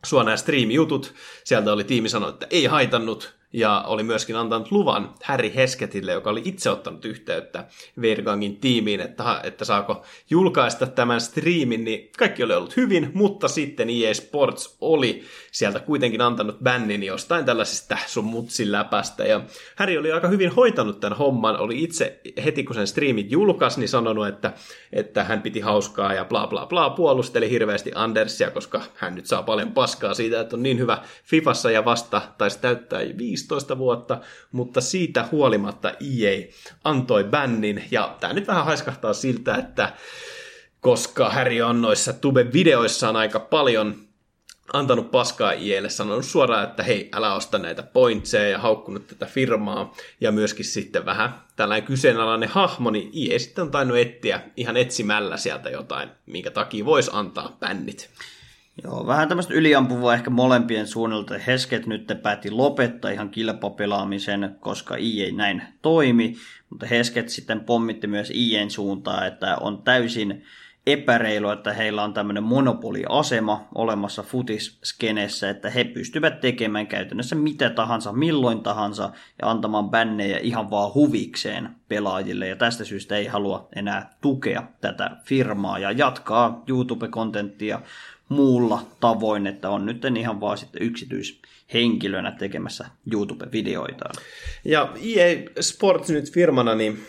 [0.07, 1.15] sua nämä stream-jutut.
[1.45, 6.31] Sieltä oli tiimi sanonut, että ei haitannut, ja oli myöskin antanut luvan Harry Hesketille, joka
[6.31, 7.65] oli itse ottanut yhteyttä
[8.01, 13.91] Vergangin tiimiin, että, että saako julkaista tämän striimin, niin kaikki oli ollut hyvin, mutta sitten
[13.91, 19.41] EA Sports oli sieltä kuitenkin antanut bännin jostain tällaisesta sun mutsin läpästä, ja
[19.77, 23.89] Harry oli aika hyvin hoitanut tämän homman, oli itse heti kun sen striimit julkaisi, niin
[23.89, 24.53] sanonut, että,
[24.93, 29.43] että hän piti hauskaa ja bla bla bla, puolusteli hirveästi Andersia, koska hän nyt saa
[29.43, 33.01] paljon paskaa siitä, että on niin hyvä Fifassa ja vasta taisi täyttää
[33.41, 34.21] 15 vuotta,
[34.53, 36.47] mutta siitä huolimatta EA
[36.85, 39.93] antoi bännin, ja tämä nyt vähän haiskahtaa siltä, että
[40.81, 43.97] koska Harry on noissa Tube-videoissaan aika paljon
[44.73, 49.95] antanut paskaa IElle, sanonut suoraan, että hei, älä osta näitä pointseja ja haukkunut tätä firmaa.
[50.21, 55.37] Ja myöskin sitten vähän tällainen kyseenalainen hahmo, niin IE sitten on tainnut etsiä ihan etsimällä
[55.37, 58.11] sieltä jotain, minkä takia voisi antaa bännit.
[58.85, 61.39] Joo, vähän tämmöistä yliampuvaa ehkä molempien suunnalta.
[61.39, 66.37] Hesket nyt päätti lopettaa ihan kilpapelaamisen, koska EA näin toimi,
[66.71, 70.45] mutta Hesket sitten pommitti myös IEn suuntaan, että on täysin
[70.87, 78.13] epäreilu, että heillä on tämmöinen monopoliasema olemassa futiskenessä, että he pystyvät tekemään käytännössä mitä tahansa,
[78.13, 84.11] milloin tahansa ja antamaan bännejä ihan vaan huvikseen pelaajille ja tästä syystä ei halua enää
[84.21, 87.81] tukea tätä firmaa ja jatkaa YouTube-kontenttia
[88.31, 94.05] muulla tavoin, että on nyt ihan vaan sitten yksityishenkilönä tekemässä YouTube-videoita.
[94.65, 97.07] Ja EA Sports nyt firmana, niin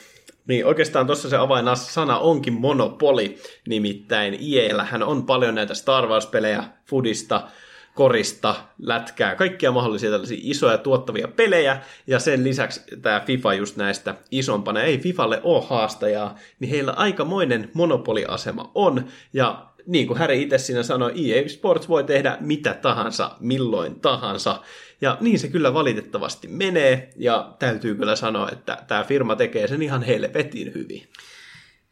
[0.47, 7.47] niin oikeastaan tuossa se avainsana onkin monopoli, nimittäin EAllähän on paljon näitä Star Wars-pelejä, Fudista,
[7.95, 14.15] korista, lätkää, kaikkia mahdollisia tällaisia isoja tuottavia pelejä, ja sen lisäksi tämä FIFA just näistä
[14.31, 20.57] isompana, ei FIFalle ole haastajaa, niin heillä aikamoinen monopoliasema on, ja niin kuin Häri itse
[20.57, 24.61] siinä sanoi, EA Sports voi tehdä mitä tahansa, milloin tahansa,
[25.01, 29.81] ja niin se kyllä valitettavasti menee, ja täytyy kyllä sanoa, että tämä firma tekee sen
[29.81, 31.07] ihan helvetin hyvin.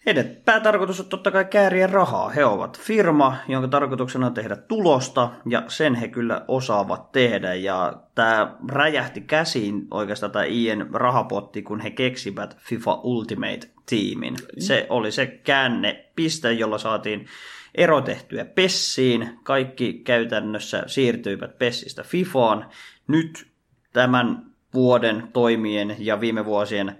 [0.05, 2.29] Heidän päätarkoitus on totta kai kääriä rahaa.
[2.29, 7.53] He ovat firma, jonka tarkoituksena on tehdä tulosta, ja sen he kyllä osaavat tehdä.
[7.53, 14.35] Ja tämä räjähti käsiin oikeastaan tämä IEN rahapotti, kun he keksivät FIFA Ultimate-tiimin.
[14.59, 17.25] Se oli se käännepiste, jolla saatiin
[17.75, 19.39] ero tehtyä Pessiin.
[19.43, 22.69] Kaikki käytännössä siirtyivät Pessistä FIFAan.
[23.07, 23.47] Nyt
[23.93, 26.97] tämän vuoden toimien ja viime vuosien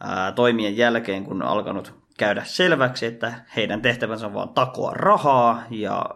[0.00, 6.06] ää, toimien jälkeen, kun alkanut käydä selväksi, että heidän tehtävänsä on vaan takoa rahaa ja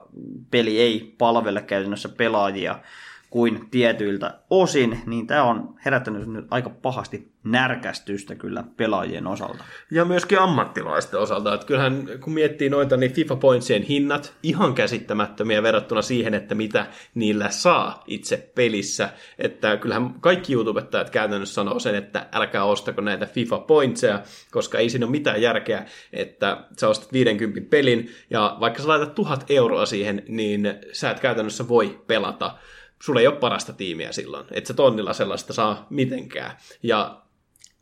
[0.51, 2.79] peli ei palvele käytännössä pelaajia
[3.35, 9.65] kuin tietyiltä osin, niin tämä on herättänyt nyt aika pahasti närkästystä kyllä pelaajien osalta.
[9.91, 11.55] Ja myöskin ammattilaisten osalta.
[11.55, 16.87] Että kyllähän kun miettii noita, niin FIFA Pointsien hinnat ihan käsittämättömiä verrattuna siihen, että mitä
[17.15, 19.09] niillä saa itse pelissä.
[19.39, 24.91] Että kyllähän kaikki YouTubettajat käytännössä sanoo sen, että älkää ostako näitä FIFA Pointseja, koska ei
[24.91, 29.87] siinä ole mitään järkeä, että sä ostat 50 pelin ja vaikka sä laitat tuhat euroa
[29.87, 32.59] siihen, niin sä et käytännössä voi pelata
[33.03, 36.57] sulla ei ole parasta tiimiä silloin, että se tonnilla sellaista saa mitenkään.
[36.83, 37.21] Ja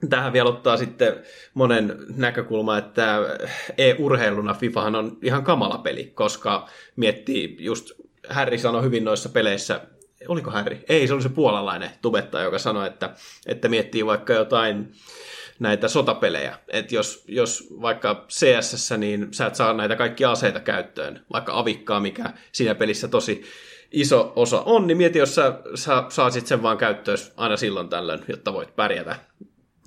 [0.09, 1.22] tähän vielä ottaa sitten
[1.55, 3.18] monen näkökulma, että
[3.79, 7.92] e-urheiluna FIFAhan on ihan kamala peli, koska miettii just,
[8.29, 9.81] Harry sanoi hyvin noissa peleissä,
[10.29, 10.79] oliko Harry?
[10.88, 13.15] Ei, se oli se puolalainen tubettaja, joka sanoi, että,
[13.46, 14.92] että miettii vaikka jotain
[15.58, 16.58] näitä sotapelejä.
[16.69, 22.00] Että jos, jos vaikka CSS, niin sä et saa näitä kaikkia aseita käyttöön, vaikka avikkaa,
[22.00, 23.44] mikä siinä pelissä tosi
[23.93, 28.25] iso osa on, niin mieti, jos sä, sä saasit sen vaan käyttöön aina silloin tällöin,
[28.29, 29.17] jotta voit pärjätä.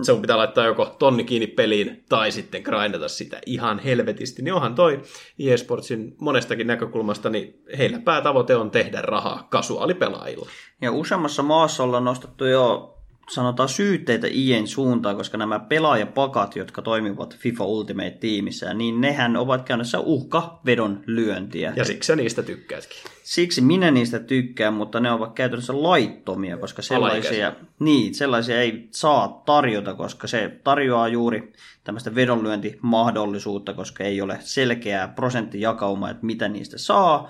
[0.02, 4.42] Se on pitää laittaa joko tonni kiinni peliin tai sitten grindata sitä ihan helvetisti.
[4.42, 5.02] Niin onhan toi
[5.40, 10.50] eSportsin monestakin näkökulmasta, niin heillä päätavoite on tehdä rahaa kasuaalipelaajilla.
[10.82, 12.95] Ja useammassa maassa ollaan nostettu jo
[13.30, 20.00] sanotaan syytteitä IEn suuntaan, koska nämä pelaajapakat, jotka toimivat FIFA Ultimate-tiimissä, niin nehän ovat käynnissä
[20.00, 21.74] uhkavedon lyöntiä.
[21.76, 22.98] Ja siksi sä niistä tykkäätkin.
[23.24, 29.42] Siksi minä niistä tykkään, mutta ne ovat käytännössä laittomia, koska sellaisia, niin, sellaisia ei saa
[29.46, 31.54] tarjota, koska se tarjoaa juuri
[31.84, 37.30] tämmöistä vedonlyöntimahdollisuutta, koska ei ole selkeää prosenttijakaumaa, että mitä niistä saa.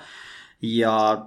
[0.61, 1.25] Ja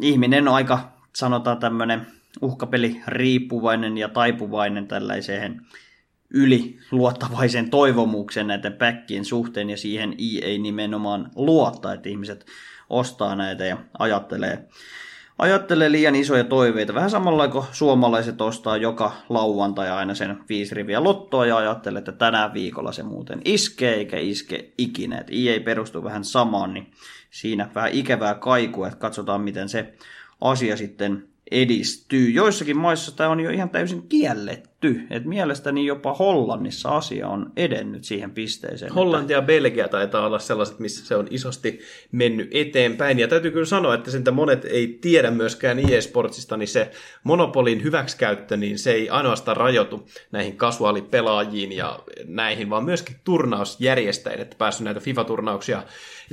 [0.00, 2.06] ihminen on aika, sanotaan tämmöinen
[2.42, 5.60] uhkapeli riippuvainen ja taipuvainen tällaiseen
[6.30, 12.46] yliluottavaisen toivomuksen näiden päkkien suhteen ja siihen ei nimenomaan luottaa, että ihmiset
[12.90, 14.68] ostaa näitä ja ajattelee,
[15.38, 16.94] ajattelee liian isoja toiveita.
[16.94, 22.12] Vähän samalla kuin suomalaiset ostaa joka lauantai aina sen viisi riviä lottoa ja ajattelee, että
[22.12, 25.18] tänä viikolla se muuten iskee eikä iske ikinä.
[25.18, 26.90] Että ei perustu vähän samaan, niin
[27.30, 29.94] siinä vähän ikävää kaikua, että katsotaan miten se
[30.40, 32.30] asia sitten edistyy.
[32.30, 34.75] Joissakin maissa tämä on jo ihan täysin kielletty.
[35.10, 38.92] Et mielestäni jopa Hollannissa asia on edennyt siihen pisteeseen.
[38.92, 41.80] Hollanti ja Belgia taitaa olla sellaiset, missä se on isosti
[42.12, 43.18] mennyt eteenpäin.
[43.18, 46.90] Ja täytyy kyllä sanoa, että sen monet ei tiedä myöskään e-sportsista, niin se
[47.24, 54.56] monopolin hyväksikäyttö, niin se ei ainoastaan rajoitu näihin kasuaalipelaajiin ja näihin, vaan myöskin turnausjärjestäjille, että
[54.58, 55.82] päässyt näitä FIFA-turnauksia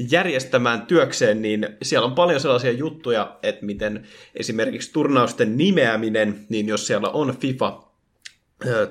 [0.09, 4.03] järjestämään työkseen, niin siellä on paljon sellaisia juttuja, että miten
[4.35, 7.92] esimerkiksi turnausten nimeäminen, niin jos siellä on FIFA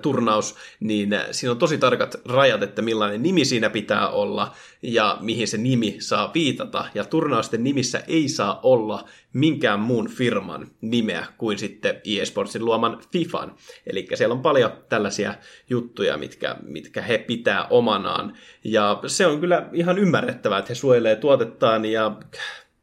[0.02, 5.48] turnaus, niin siinä on tosi tarkat rajat, että millainen nimi siinä pitää olla ja mihin
[5.48, 6.84] se nimi saa viitata.
[6.94, 13.54] Ja turnausten nimissä ei saa olla minkään muun firman nimeä kuin sitten eSportsin luoman FIFAn.
[13.86, 15.34] Eli siellä on paljon tällaisia
[15.70, 18.36] juttuja, mitkä, mitkä he pitää omanaan.
[18.64, 22.16] Ja se on kyllä ihan ymmärrettävää, että he suojelee tuotettaan, ja,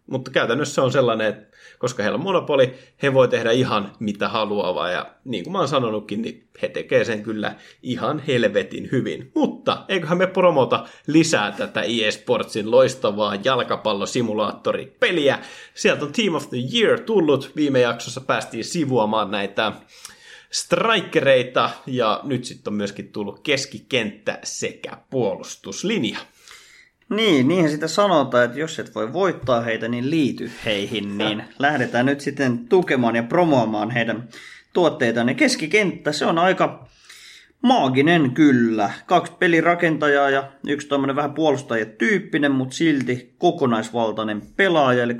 [0.07, 1.48] mutta käytännössä on sellainen, että
[1.79, 2.73] koska heillä on monopoli,
[3.03, 7.05] he voi tehdä ihan mitä haluaa, ja niin kuin mä oon sanonutkin, niin he tekee
[7.05, 9.31] sen kyllä ihan helvetin hyvin.
[9.35, 15.39] Mutta eiköhän me promota lisää tätä eSportsin loistavaa jalkapallosimulaattoripeliä.
[15.73, 19.71] Sieltä on Team of the Year tullut, viime jaksossa päästiin sivuamaan näitä
[20.51, 26.19] strikereita, ja nyt sitten on myöskin tullut keskikenttä sekä puolustuslinja.
[27.09, 32.05] Niin, niinhän sitä sanotaan, että jos et voi voittaa heitä, niin liity heihin, niin lähdetään
[32.05, 34.29] nyt sitten tukemaan ja promoamaan heidän
[34.73, 35.29] tuotteitaan.
[35.29, 36.87] Ja keskikenttä, se on aika
[37.61, 38.91] maaginen kyllä.
[39.05, 45.15] Kaksi pelirakentajaa ja yksi tämmöinen vähän puolustajatyyppinen, mutta silti kokonaisvaltainen pelaaja, eli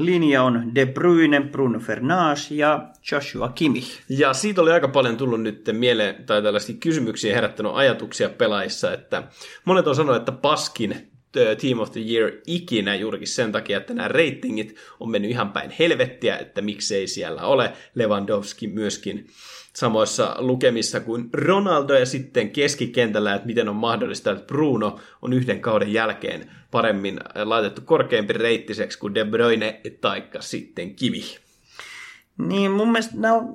[0.00, 4.00] kokonaislinja on De Bruyne, Bruno Fernandes ja Joshua Kimmich.
[4.08, 9.22] Ja siitä oli aika paljon tullut nyt mieleen, tai tällaisia kysymyksiä herättänyt ajatuksia pelaissa, että
[9.64, 14.08] monet on sanonut, että paskin Team of the Year ikinä juurikin sen takia, että nämä
[14.08, 19.26] ratingit on mennyt ihan päin helvettiä, että miksei siellä ole Lewandowski myöskin
[19.76, 25.60] samoissa lukemissa kuin Ronaldo ja sitten keskikentällä, että miten on mahdollista, että Bruno on yhden
[25.60, 31.24] kauden jälkeen paremmin laitettu korkeampi reittiseksi kuin De Bruyne taikka sitten Kivi.
[32.38, 33.54] Niin, mun mielestä nämä on,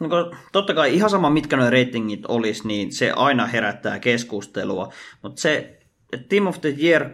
[0.00, 0.10] niin
[0.52, 5.78] totta kai ihan sama mitkä nuo ratingit olisi, niin se aina herättää keskustelua, mutta se
[6.28, 7.06] Team of the Year 2020-2021,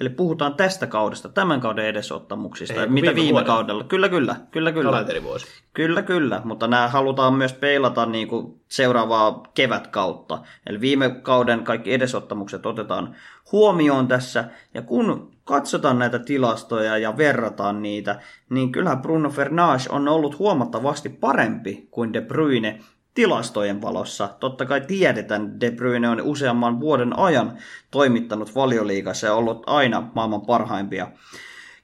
[0.00, 3.84] eli puhutaan tästä kaudesta, tämän kauden edesottamuksista, Ei, mitä viime, viime kaudella.
[3.84, 4.90] Kyllä, kyllä, kyllä, kyllä.
[4.90, 5.46] Kalenterivuosi.
[5.72, 10.38] Kyllä, kyllä, mutta nämä halutaan myös peilata niin kuin seuraavaa kevätkautta.
[10.66, 13.16] Eli viime kauden kaikki edesottamukset otetaan
[13.52, 14.44] huomioon tässä,
[14.74, 21.08] ja kun katsotaan näitä tilastoja ja verrataan niitä, niin kyllä Bruno Fernandes on ollut huomattavasti
[21.08, 22.80] parempi kuin De Bruyne
[23.16, 24.28] tilastojen valossa.
[24.40, 27.58] Totta kai tiedetään, De Bruyne on useamman vuoden ajan
[27.90, 31.10] toimittanut valioliigassa ja ollut aina maailman parhaimpia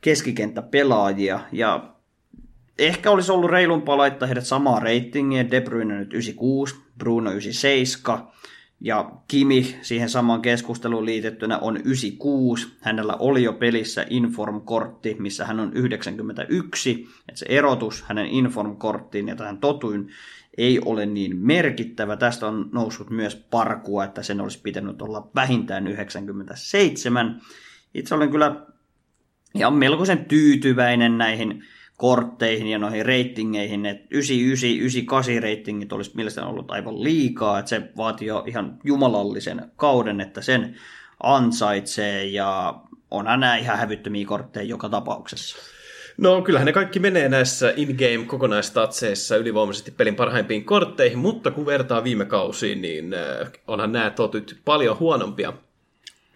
[0.00, 1.40] keskikenttäpelaajia.
[1.52, 1.94] Ja
[2.78, 5.50] ehkä olisi ollut reilumpaa laittaa heidät samaa reitingiä.
[5.50, 8.28] De Bruyne nyt 96, Bruno 97.
[8.80, 12.68] Ja Kimi siihen samaan keskusteluun liitettynä on 96.
[12.80, 17.08] Hänellä oli jo pelissä Inform-kortti, missä hän on 91.
[17.28, 20.10] Että se erotus hänen Inform-korttiin ja tähän totuin
[20.58, 22.16] ei ole niin merkittävä.
[22.16, 27.40] Tästä on noussut myös parkua, että sen olisi pitänyt olla vähintään 97.
[27.94, 28.66] Itse olen kyllä
[29.54, 31.64] ihan melkoisen tyytyväinen näihin
[31.96, 37.90] kortteihin ja noihin reitingeihin, että 99, 98 reitingit olisi mielestäni ollut aivan liikaa, että se
[37.96, 40.76] vaatii jo ihan jumalallisen kauden, että sen
[41.22, 42.80] ansaitsee ja
[43.10, 45.56] onhan nämä ihan hävyttömiä kortteja joka tapauksessa.
[46.16, 52.04] No kyllähän ne kaikki menee näissä in-game kokonaistatseissa ylivoimaisesti pelin parhaimpiin kortteihin, mutta kun vertaa
[52.04, 55.52] viime kausiin, niin äh, onhan nämä totyt paljon huonompia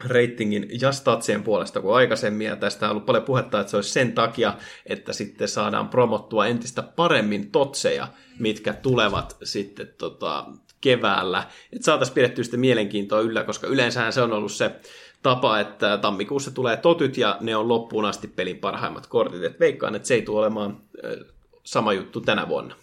[0.04, 3.90] ratingin ja statsien puolesta kuin aikaisemmin, ja tästä on ollut paljon puhetta, että se olisi
[3.90, 4.54] sen takia,
[4.86, 8.08] että sitten saadaan promottua entistä paremmin totseja,
[8.38, 10.46] mitkä tulevat sitten tota,
[10.80, 14.70] keväällä, että saataisiin pidettyä sitten mielenkiintoa yllä, koska yleensähän se on ollut se
[15.22, 19.94] tapa, että tammikuussa tulee totyt ja ne on loppuun asti pelin parhaimmat kortit, että veikkaan,
[19.94, 20.76] että se ei tule olemaan
[21.64, 22.74] sama juttu tänä vuonna.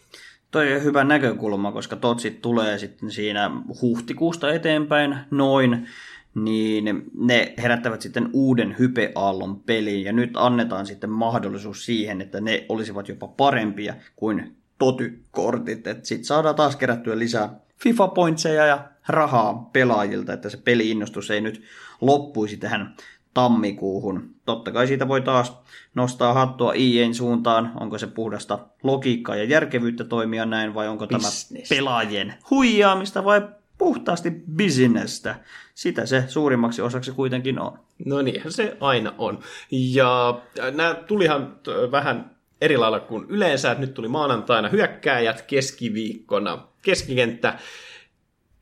[0.51, 5.87] Toi on hyvä näkökulma, koska totsit tulee sitten siinä huhtikuusta eteenpäin noin,
[6.35, 12.65] niin ne herättävät sitten uuden hypeaallon peliin, ja nyt annetaan sitten mahdollisuus siihen, että ne
[12.69, 20.33] olisivat jopa parempia kuin totykortit, että sitten saadaan taas kerättyä lisää FIFA-pointseja ja rahaa pelaajilta,
[20.33, 21.63] että se peliinnostus ei nyt
[22.05, 22.95] loppuisi tähän
[23.33, 24.29] tammikuuhun.
[24.45, 25.57] Totta kai siitä voi taas
[25.95, 31.49] nostaa hattua IEn suuntaan, onko se puhdasta logiikkaa ja järkevyyttä toimia näin, vai onko Business.
[31.49, 33.41] tämä pelaajien huijaamista vai
[33.77, 35.35] puhtaasti bisnestä.
[35.75, 37.79] Sitä se suurimmaksi osaksi kuitenkin on.
[38.05, 39.39] No niinhän se aina on.
[39.71, 40.41] Ja
[40.71, 41.55] nämä tulihan
[41.91, 47.59] vähän eri lailla kuin yleensä, että nyt tuli maanantaina hyökkääjät keskiviikkona keskikenttä.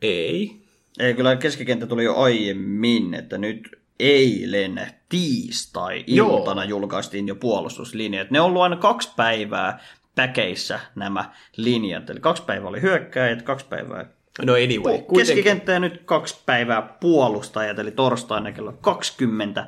[0.01, 0.60] Ei.
[0.99, 6.69] Ei, kyllä keskikenttä tuli jo aiemmin, että nyt eilen tiistai-iltana Joo.
[6.69, 8.31] julkaistiin jo puolustuslinjat.
[8.31, 9.79] Ne on ollut aina kaksi päivää
[10.15, 12.09] päkeissä nämä linjat.
[12.09, 14.05] Eli kaksi päivää oli hyökkääjät, kaksi päivää
[14.45, 14.99] No anyway.
[15.17, 19.67] Keskikenttä ja nyt kaksi päivää puolustajat, eli torstaina kello 20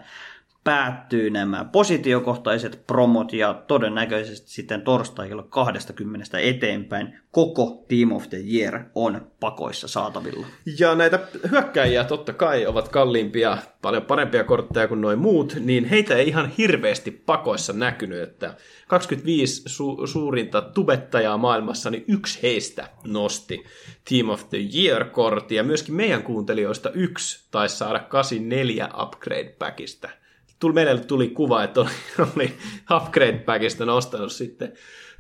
[0.64, 8.38] päättyy nämä positiokohtaiset promot ja todennäköisesti sitten torstai kello 20 eteenpäin koko Team of the
[8.54, 10.48] Year on pakoissa saatavilla.
[10.80, 11.20] Ja näitä
[11.52, 16.52] hyökkäjiä totta kai ovat kalliimpia, paljon parempia kortteja kuin noin muut, niin heitä ei ihan
[16.58, 18.56] hirveästi pakoissa näkynyt, että
[18.88, 23.64] 25 su- suurinta tubettajaa maailmassa, niin yksi heistä nosti
[24.10, 30.23] Team of the Year-kortti, ja myöskin meidän kuuntelijoista yksi taisi saada 84 upgrade-packista
[30.64, 31.90] tuli, meille tuli kuva, että oli,
[32.36, 32.54] oli
[32.98, 34.74] upgrade packista nostanut sitten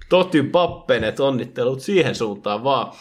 [0.10, 2.94] Toty Pappen, että onnittelut siihen suuntaan vaan.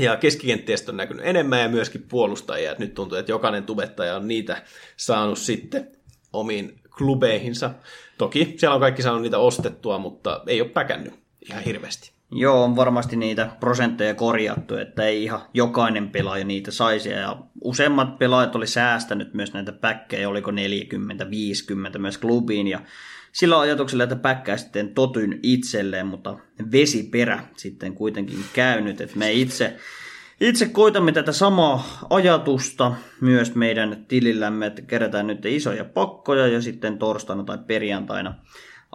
[0.00, 2.74] Ja keskikenttiestä on näkynyt enemmän ja myöskin puolustajia.
[2.78, 4.62] Nyt tuntuu, että jokainen tubettaja on niitä
[4.96, 5.96] saanut sitten
[6.32, 7.70] omiin klubeihinsa.
[8.18, 11.14] Toki siellä on kaikki saanut niitä ostettua, mutta ei ole päkännyt
[11.50, 12.12] ihan hirveästi.
[12.36, 17.08] Joo, on varmasti niitä prosentteja korjattu, että ei ihan jokainen pelaaja niitä saisi.
[17.08, 20.54] Ja useimmat pelaajat oli säästänyt myös näitä päkkejä, oliko 40-50
[21.98, 22.68] myös klubiin.
[22.68, 22.80] Ja
[23.32, 26.38] sillä ajatuksella, että päkkää sitten totyn itselleen, mutta
[26.72, 29.00] vesiperä sitten kuitenkin käynyt.
[29.00, 29.76] Että me itse,
[30.40, 36.98] itse koitamme tätä samaa ajatusta myös meidän tilillämme, että kerätään nyt isoja pakkoja ja sitten
[36.98, 38.34] torstaina tai perjantaina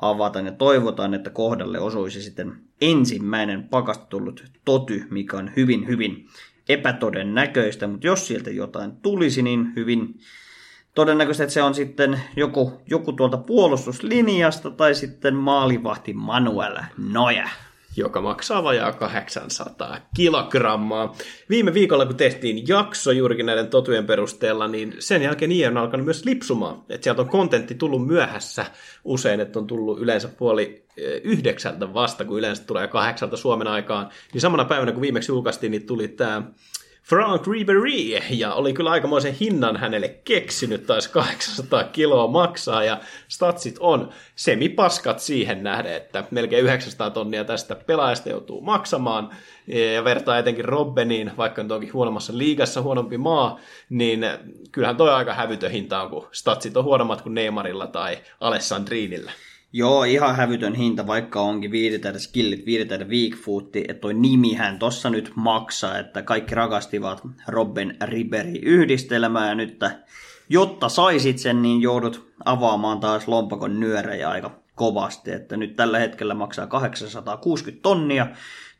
[0.02, 6.28] avataan ja toivotaan, että kohdalle osuisi sitten ensimmäinen pakasta tullut toty, mikä on hyvin, hyvin
[6.70, 10.20] epätodennäköistä, mutta jos sieltä jotain tulisi, niin hyvin
[10.96, 17.50] todennäköistä, että se on sitten joku, joku tuolta puolustuslinjasta tai sitten maalivahti Manuel Noja
[18.00, 21.16] joka maksaa vajaa 800 kilogrammaa.
[21.50, 26.06] Viime viikolla, kun tehtiin jakso juurikin näiden totujen perusteella, niin sen jälkeen IE on alkanut
[26.06, 26.84] myös lipsumaan.
[26.90, 28.66] Että sieltä on kontentti tullut myöhässä
[29.04, 34.10] usein, että on tullut yleensä puoli eh, yhdeksältä vasta, kun yleensä tulee kahdeksalta Suomen aikaan.
[34.34, 36.44] Niin samana päivänä, kun viimeksi julkaistiin, niin tuli tämä
[37.10, 43.76] Frank Ribery, ja oli kyllä aikamoisen hinnan hänelle keksinyt, taisi 800 kiloa maksaa, ja statsit
[43.80, 49.30] on semipaskat siihen nähden, että melkein 900 tonnia tästä pelaajasta joutuu maksamaan,
[49.96, 54.26] ja vertaa etenkin Robbeniin, vaikka nyt onkin huonommassa liigassa huonompi maa, niin
[54.72, 59.32] kyllähän toi aika hävytön hinta on, kun statsit on huonommat kuin Neymarilla tai Alessandrinillä.
[59.74, 65.32] Joo, ihan hävytön hinta, vaikka onkin viidetäydä skillit, viidetäydä weakfootti, että toi nimihän tossa nyt
[65.36, 69.80] maksaa, että kaikki rakastivat Robben Riberi yhdistelmää ja nyt
[70.50, 76.34] jotta saisit sen, niin joudut avaamaan taas lompakon nyörejä aika kovasti, että nyt tällä hetkellä
[76.34, 78.28] maksaa 860 tonnia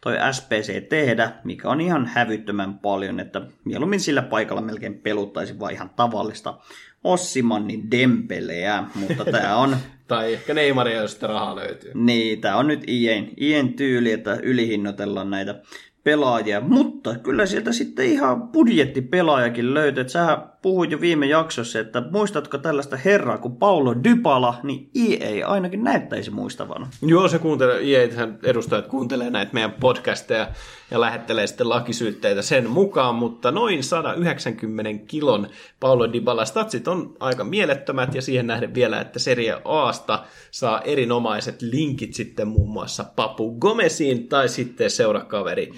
[0.02, 5.76] toi SPC tehdä, mikä on ihan hävyttömän paljon, että mieluummin sillä paikalla melkein peluttaisi vain
[5.76, 6.58] ihan tavallista
[7.04, 9.78] Ossimannin dempeleä, mutta tämä on...
[10.08, 11.92] tai ehkä Neymaria, jos sitä rahaa löytyy.
[11.96, 15.62] Niin, tämä on nyt IEn, IEn tyyli, että ylihinnoitellaan näitä
[16.04, 20.02] pelaajia, mutta kyllä sieltä sitten ihan budjettipelaajakin löytyy.
[20.02, 25.48] Että sähän puhuit jo viime jaksossa, että muistatko tällaista herraa kuin Paulo Dybala, niin EA
[25.48, 26.88] ainakin näyttäisi muistavan.
[27.02, 30.48] Joo, se kuuntelee, EA-hän edustajat kuuntelee näitä meidän podcasteja
[30.92, 35.48] ja lähettelee sitten lakisyytteitä sen mukaan, mutta noin 190 kilon
[35.80, 36.46] Paulo Dybala.
[36.46, 42.48] Statsit on aika mielettömät ja siihen nähden vielä, että Serie Asta saa erinomaiset linkit sitten
[42.48, 45.72] muun muassa Papu Gomesiin tai sitten seurakaveri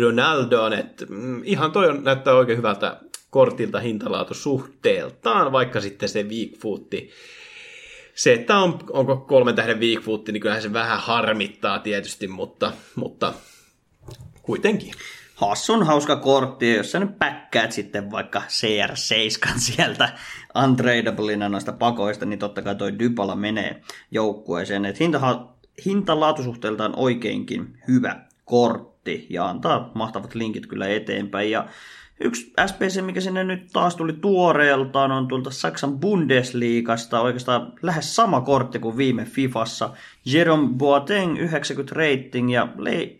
[0.00, 3.00] Ronaldoon, että mm, ihan toi on, näyttää oikein hyvältä
[3.30, 7.10] kortilta hintalaatu suhteeltaan, vaikka sitten se Weakfootti
[8.14, 13.34] se, että on, onko kolmen tähden Weakfoot, niin kyllähän se vähän harmittaa tietysti, mutta, mutta
[14.42, 14.94] kuitenkin.
[15.34, 20.08] Hassun hauska kortti, jos sä nyt päkkäät sitten vaikka CR7 sieltä
[20.64, 24.84] untradeablina noista pakoista, niin totta kai toi Dybala menee joukkueeseen.
[24.84, 25.46] Et hinta,
[25.84, 31.50] hinta-laatusuhteeltaan oikeinkin hyvä kortti ja antaa mahtavat linkit kyllä eteenpäin.
[31.50, 31.68] Ja
[32.22, 38.40] Yksi SPC, mikä sinne nyt taas tuli tuoreeltaan, on tuolta Saksan Bundesliigasta, oikeastaan lähes sama
[38.40, 39.90] kortti kuin viime Fifassa.
[40.24, 42.68] Jerome Boateng 90 rating ja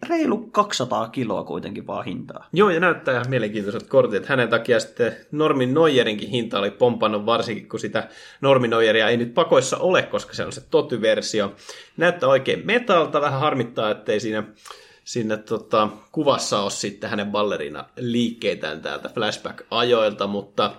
[0.09, 2.49] reilu 200 kiloa kuitenkin vaan hintaa.
[2.53, 4.27] Joo, ja näyttää ihan mielenkiintoiset kortit.
[4.27, 8.09] Hänen takia sitten Normin Noijerinkin hinta oli pompannut, varsinkin kun sitä
[8.41, 11.55] Normin Noijeria ei nyt pakoissa ole, koska se on se toty-versio.
[11.97, 14.45] Näyttää oikein metalta, vähän harmittaa, ettei siinä
[15.11, 20.73] sinne tota, kuvassa ole sitten hänen ballerina liikkeitään täältä flashback-ajoilta, mutta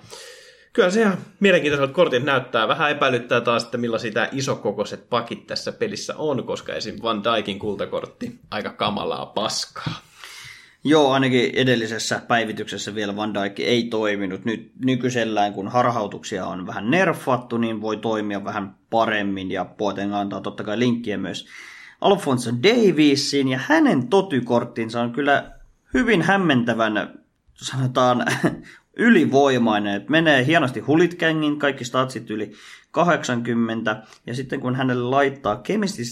[0.73, 2.67] kyllä se ihan mielenkiintoiselta kortit näyttää.
[2.67, 6.95] Vähän epäilyttää taas, että millaisia tämä isokokoiset pakit tässä pelissä on, koska esim.
[7.01, 9.99] Van Dijkin kultakortti aika kamalaa paskaa.
[10.83, 14.45] Joo, ainakin edellisessä päivityksessä vielä Van Dijk ei toiminut.
[14.45, 20.41] Nyt nykyisellään, kun harhautuksia on vähän nerfattu, niin voi toimia vähän paremmin ja Poeten antaa
[20.41, 21.47] totta kai linkkiä myös
[22.01, 25.51] Alfonso Davisin ja hänen totykorttinsa on kyllä
[25.93, 27.19] hyvin hämmentävän,
[27.55, 28.25] sanotaan,
[28.97, 29.95] ylivoimainen.
[29.95, 32.51] että menee hienosti hulitkängin, kaikki statsit yli
[32.91, 36.03] 80, ja sitten kun hänelle laittaa Chemistry,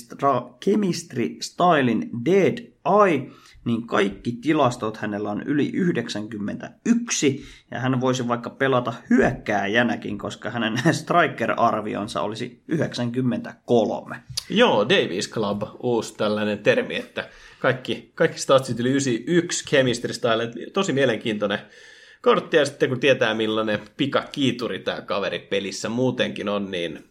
[0.66, 2.58] Chemistry Stylin Dead
[3.06, 3.32] Eye,
[3.66, 10.74] niin kaikki tilastot hänellä on yli 91, ja hän voisi vaikka pelata hyökkääjänäkin, koska hänen
[11.02, 14.24] striker-arvionsa olisi 93.
[14.50, 17.30] Joo, Davis Club, uusi tällainen termi, että
[17.60, 21.60] kaikki, kaikki statsit yli 91 chemistry style, tosi mielenkiintoinen
[22.22, 27.10] kortti, ja sitten kun tietää millainen pikakiituri tämä kaveri pelissä muutenkin on, niin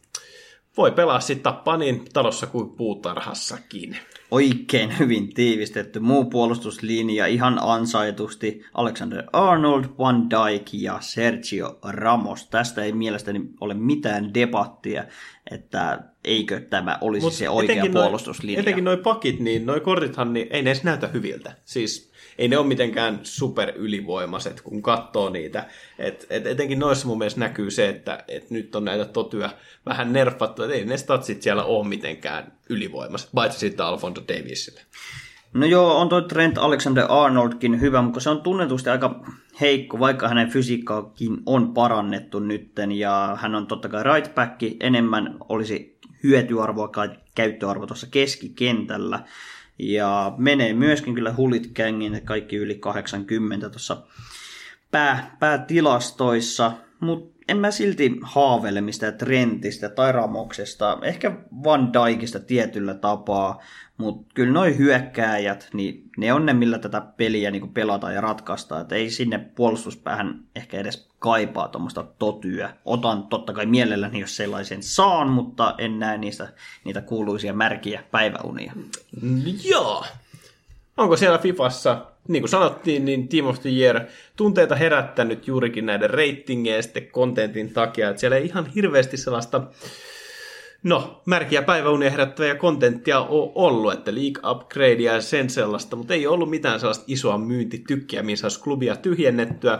[0.76, 3.96] voi pelaa sitten tappaa niin talossa kuin puutarhassakin.
[4.30, 8.64] Oikein hyvin tiivistetty muu puolustuslinja ihan ansaitusti.
[8.74, 12.46] Alexander Arnold, Van Dijk ja Sergio Ramos.
[12.46, 15.04] Tästä ei mielestäni ole mitään debattia,
[15.50, 18.56] että eikö tämä olisi Mut se oikea puolustuslinja.
[18.56, 21.56] Noi, etenkin noin pakit, niin noi kortithan, niin ei ne edes näytä hyviltä.
[21.64, 22.07] Siis
[22.38, 25.66] ei ne ole mitenkään super ylivoimaiset, kun katsoo niitä.
[25.98, 29.50] Et, et etenkin noissa mun mielestä näkyy se, että et nyt on näitä totyä
[29.86, 34.80] vähän nerfattu, että ei ne statsit siellä ole mitenkään ylivoimaiset, paitsi sitten Alfonso Davisille.
[35.54, 39.24] No joo, on tuo Trent Alexander-Arnoldkin hyvä, mutta se on tunnetusti aika
[39.60, 45.36] heikko, vaikka hänen fysiikkaakin on parannettu nytten, ja hän on totta kai right back, enemmän
[45.48, 49.24] olisi hyötyarvoa tai käyttöarvoa tuossa keskikentällä.
[49.78, 54.02] Ja menee myöskin kyllä Hullit Gangin kaikki yli 80 tuossa
[54.90, 61.32] pää, päätilastoissa, mutta en mä silti haaveile mistään Trentistä tai Ramoksesta, ehkä
[61.64, 63.60] Van Dijkista tietyllä tapaa,
[63.96, 68.82] mutta kyllä noin hyökkääjät, niin ne on ne, millä tätä peliä niin pelataan ja ratkaistaan.
[68.82, 72.70] Et ei sinne puolustuspäähän ehkä edes kaipaa tuommoista totyä.
[72.84, 76.48] Otan totta kai mielelläni, jos sellaisen saan, mutta en näe niistä,
[76.84, 78.72] niitä kuuluisia märkiä päiväunia.
[79.64, 80.04] Joo.
[80.96, 84.00] Onko siellä Fifassa, niin kuin sanottiin, niin the Year
[84.36, 89.62] tunteita herättänyt juurikin näiden reitingien ja kontentin takia, että siellä ei ihan hirveästi sellaista
[90.82, 96.26] no, märkiä päiväunia herättäviä kontenttia on ollut, että League Upgrade ja sen sellaista, mutta ei
[96.26, 99.78] ollut mitään sellaista isoa myyntitykkiä, missä olisi klubia tyhjennettyä.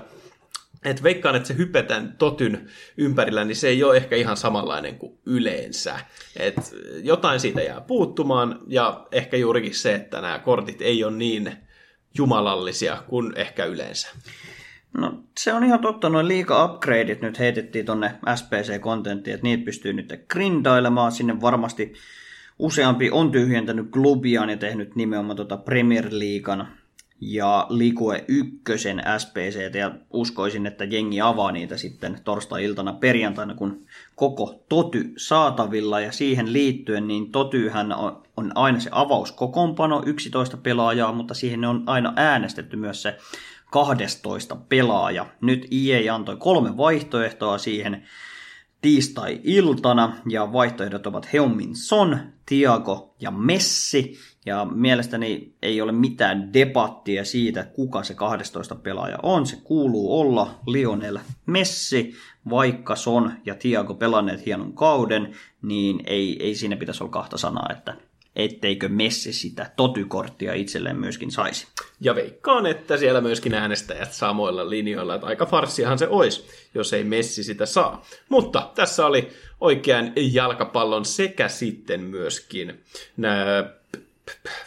[0.85, 5.19] Et veikkaan, että se hypetään totyn ympärillä, niin se ei ole ehkä ihan samanlainen kuin
[5.27, 6.01] yleensä.
[6.37, 6.57] Et
[7.03, 11.53] jotain siitä jää puuttumaan, ja ehkä juurikin se, että nämä kortit ei ole niin
[12.19, 14.09] jumalallisia kuin ehkä yleensä.
[14.93, 19.93] No se on ihan totta, noin liika upgradeit nyt heitettiin tonne SPC-kontenttiin, että niitä pystyy
[19.93, 21.95] nyt grindailemaan, sinne varmasti
[22.59, 26.69] useampi on tyhjentänyt klubiaan ja tehnyt nimenomaan tuota Premier Leaguean
[27.21, 34.65] ja Ligue ykkösen SPC, ja uskoisin, että jengi avaa niitä sitten torstai-iltana perjantaina, kun koko
[34.69, 37.93] Toty saatavilla, ja siihen liittyen, niin Totyhän
[38.37, 43.19] on aina se avauskokoonpano, 11 pelaajaa, mutta siihen on aina äänestetty myös se
[43.71, 45.27] 12 pelaaja.
[45.41, 48.07] Nyt EA antoi kolme vaihtoehtoa siihen
[48.81, 57.25] tiistai-iltana, ja vaihtoehdot ovat Heomin Son, Tiago ja Messi, ja mielestäni ei ole mitään debattia
[57.25, 59.47] siitä, kuka se 12 pelaaja on.
[59.47, 62.15] Se kuuluu olla Lionel Messi,
[62.51, 67.69] vaikka Son ja Tiago pelanneet hienon kauden, niin ei, ei siinä pitäisi olla kahta sanaa,
[67.71, 67.95] että
[68.39, 71.67] etteikö Messi sitä totykorttia itselleen myöskin saisi.
[72.01, 77.05] Ja veikkaan, että siellä myöskin äänestäjät samoilla linjoilla, että aika farsiahan se olisi, jos ei
[77.05, 78.05] Messi sitä saa.
[78.29, 79.29] Mutta tässä oli
[79.61, 82.81] oikean jalkapallon sekä sitten myöskin
[83.17, 83.71] nämä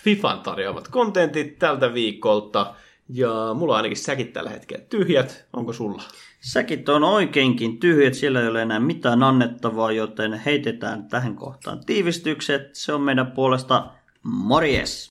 [0.04, 2.74] FIFAn tarjoamat kontentit tältä viikolta.
[3.10, 5.46] Ja mulla on ainakin säkit tällä hetkellä tyhjät.
[5.54, 6.04] Onko sulla?
[6.44, 12.76] Säkit on oikeinkin tyhjät, siellä ei ole enää mitään annettavaa, joten heitetään tähän kohtaan tiivistykset.
[12.76, 13.88] Se on meidän puolesta
[14.24, 15.10] morjes!